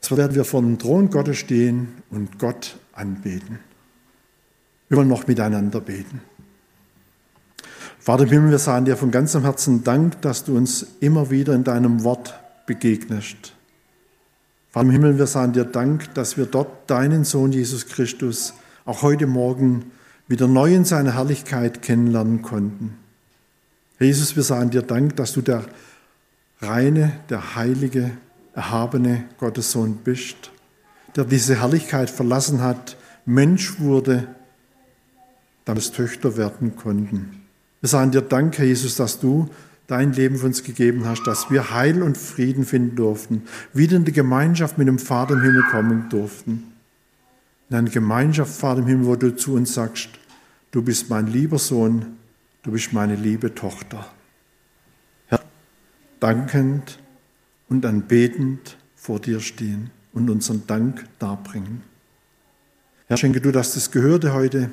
So 0.00 0.16
werden 0.16 0.34
wir 0.34 0.44
vor 0.44 0.60
dem 0.60 0.78
Thron 0.78 1.10
Gottes 1.10 1.38
stehen 1.38 1.88
und 2.10 2.38
Gott 2.38 2.78
anbeten. 2.92 3.58
Wir 4.88 4.98
wollen 4.98 5.08
noch 5.08 5.26
miteinander 5.26 5.80
beten. 5.80 6.20
Vater 7.98 8.22
im 8.22 8.30
Himmel, 8.30 8.50
wir 8.52 8.58
sagen 8.58 8.84
dir 8.84 8.96
von 8.96 9.10
ganzem 9.10 9.42
Herzen 9.42 9.82
Dank, 9.82 10.20
dass 10.22 10.44
du 10.44 10.56
uns 10.56 10.86
immer 11.00 11.30
wieder 11.30 11.54
in 11.54 11.64
deinem 11.64 12.04
Wort 12.04 12.38
begegnest. 12.66 13.52
Vater 14.70 14.86
im 14.86 14.92
Himmel, 14.92 15.18
wir 15.18 15.26
sagen 15.26 15.54
dir 15.54 15.64
Dank, 15.64 16.14
dass 16.14 16.36
wir 16.36 16.46
dort 16.46 16.88
deinen 16.88 17.24
Sohn 17.24 17.50
Jesus 17.50 17.86
Christus 17.86 18.54
auch 18.84 19.02
heute 19.02 19.26
Morgen 19.26 19.90
wieder 20.28 20.46
neu 20.46 20.72
in 20.72 20.84
seiner 20.84 21.14
Herrlichkeit 21.14 21.82
kennenlernen 21.82 22.42
konnten. 22.42 22.96
Jesus, 23.98 24.36
wir 24.36 24.42
sagen 24.42 24.70
dir 24.70 24.82
Dank, 24.82 25.16
dass 25.16 25.32
du 25.32 25.40
der 25.40 25.64
reine, 26.60 27.12
der 27.28 27.56
heilige, 27.56 28.12
erhabene 28.54 29.24
Gottessohn 29.38 29.96
bist, 29.96 30.50
der 31.14 31.24
diese 31.24 31.60
Herrlichkeit 31.60 32.10
verlassen 32.10 32.62
hat, 32.62 32.96
Mensch 33.24 33.80
wurde, 33.80 34.28
damit 35.64 35.82
es 35.82 35.92
Töchter 35.92 36.36
werden 36.36 36.76
konnten. 36.76 37.42
Wir 37.80 37.88
sagen 37.88 38.12
dir 38.12 38.22
Danke, 38.22 38.64
Jesus, 38.64 38.96
dass 38.96 39.20
du 39.20 39.48
dein 39.86 40.12
Leben 40.12 40.36
für 40.36 40.46
uns 40.46 40.64
gegeben 40.64 41.06
hast, 41.06 41.24
dass 41.26 41.50
wir 41.50 41.70
Heil 41.70 42.02
und 42.02 42.16
Frieden 42.16 42.64
finden 42.64 42.96
durften, 42.96 43.42
wieder 43.72 43.96
in 43.96 44.04
die 44.04 44.12
Gemeinschaft 44.12 44.78
mit 44.78 44.88
dem 44.88 44.98
Vater 44.98 45.34
im 45.34 45.42
Himmel 45.42 45.62
kommen 45.70 46.08
durften. 46.08 46.72
In 47.68 47.76
eine 47.76 47.90
Gemeinschaft, 47.90 48.54
Vater 48.54 48.80
im 48.80 48.86
Himmel, 48.86 49.06
wo 49.06 49.16
du 49.16 49.36
zu 49.36 49.54
uns 49.54 49.74
sagst, 49.74 50.08
du 50.70 50.82
bist 50.82 51.10
mein 51.10 51.26
lieber 51.26 51.58
Sohn, 51.58 52.16
du 52.62 52.72
bist 52.72 52.92
meine 52.92 53.16
liebe 53.16 53.54
Tochter. 53.54 54.06
Dankend 56.20 56.98
und 57.68 57.84
anbetend 57.84 58.76
vor 58.94 59.20
dir 59.20 59.40
stehen 59.40 59.90
und 60.12 60.30
unseren 60.30 60.66
Dank 60.66 61.04
darbringen. 61.18 61.82
Herr, 63.06 63.16
schenke 63.16 63.40
du, 63.40 63.52
dass 63.52 63.74
das 63.74 63.90
Gehörte 63.90 64.32
heute 64.32 64.70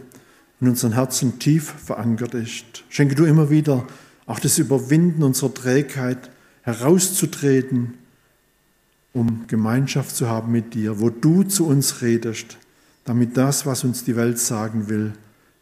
in 0.59 0.69
unseren 0.69 0.93
Herzen 0.93 1.39
tief 1.39 1.65
verankert 1.65 2.33
ist. 2.33 2.83
Schenke 2.89 3.15
du 3.15 3.25
immer 3.25 3.49
wieder 3.49 3.85
auch 4.25 4.39
das 4.39 4.57
Überwinden 4.57 5.23
unserer 5.23 5.53
Trägheit 5.53 6.29
herauszutreten, 6.61 7.95
um 9.11 9.45
Gemeinschaft 9.47 10.15
zu 10.15 10.29
haben 10.29 10.51
mit 10.51 10.73
dir, 10.73 10.99
wo 10.99 11.09
du 11.09 11.43
zu 11.43 11.67
uns 11.67 12.01
redest, 12.01 12.57
damit 13.03 13.37
das, 13.37 13.65
was 13.65 13.83
uns 13.83 14.03
die 14.03 14.15
Welt 14.15 14.39
sagen 14.39 14.87
will, 14.87 15.13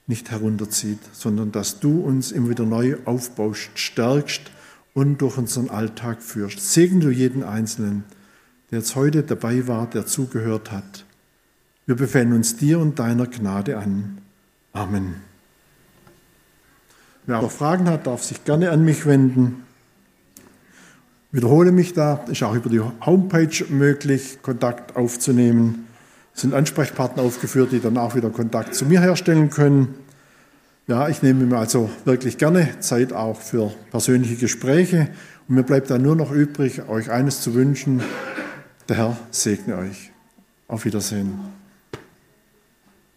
nicht 0.08 0.30
herunterzieht, 0.32 1.00
sondern 1.12 1.52
dass 1.52 1.80
du 1.80 2.02
uns 2.02 2.32
immer 2.32 2.50
wieder 2.50 2.66
neu 2.66 2.98
aufbaust, 3.06 3.72
stärkst 3.76 4.52
und 4.94 5.22
durch 5.22 5.38
unseren 5.38 5.70
Alltag 5.70 6.22
führst. 6.22 6.74
Segen 6.74 7.00
du 7.00 7.10
jeden 7.10 7.44
Einzelnen, 7.44 8.04
der 8.70 8.80
jetzt 8.80 8.96
heute 8.96 9.24
dabei 9.24 9.68
war, 9.68 9.88
der 9.88 10.06
zugehört 10.06 10.72
hat. 10.72 11.06
Wir 11.86 11.96
befehlen 11.96 12.34
uns 12.34 12.58
dir 12.58 12.80
und 12.80 13.00
deiner 13.00 13.28
Gnade 13.28 13.78
an. 13.78 14.20
Amen. 14.74 15.16
Wer 17.26 17.40
auch 17.40 17.52
Fragen 17.52 17.90
hat, 17.90 18.08
darf 18.08 18.24
sich 18.24 18.44
gerne 18.46 18.72
an 18.72 18.84
mich 18.84 19.06
wenden. 19.06 19.64
Wiederhole 21.32 21.72
mich 21.72 21.94
da, 21.94 22.26
ist 22.28 22.44
auch 22.44 22.56
über 22.56 22.70
die 22.70 22.82
Homepage 22.82 23.66
möglich, 23.70 24.40
Kontakt 24.42 24.96
aufzunehmen. 24.96 25.88
Es 26.34 26.42
sind 26.42 26.54
Ansprechpartner 26.54 27.24
aufgeführt, 27.24 27.72
die 27.72 27.80
dann 27.80 27.98
auch 27.98 28.16
wieder 28.16 28.30
Kontakt 28.30 28.76
zu 28.76 28.86
mir 28.86 29.02
herstellen 29.02 29.50
können. 29.50 29.96
Ja, 30.92 31.08
ich 31.08 31.22
nehme 31.22 31.46
mir 31.46 31.58
also 31.58 31.90
wirklich 32.04 32.38
gerne 32.38 32.68
Zeit 32.82 33.14
auch 33.14 33.40
für 33.40 33.72
persönliche 33.92 34.36
Gespräche. 34.36 35.08
Und 35.48 35.56
mir 35.56 35.64
bleibt 35.64 35.90
dann 35.90 36.02
nur 36.02 36.18
noch 36.18 36.34
übrig, 36.34 36.90
euch 36.90 37.10
eines 37.10 37.40
zu 37.40 37.54
wünschen. 37.54 38.02
Der 38.90 38.98
Herr 38.98 39.18
segne 39.32 39.78
euch. 39.78 40.12
Auf 40.68 40.84
Wiedersehen. 40.84 41.61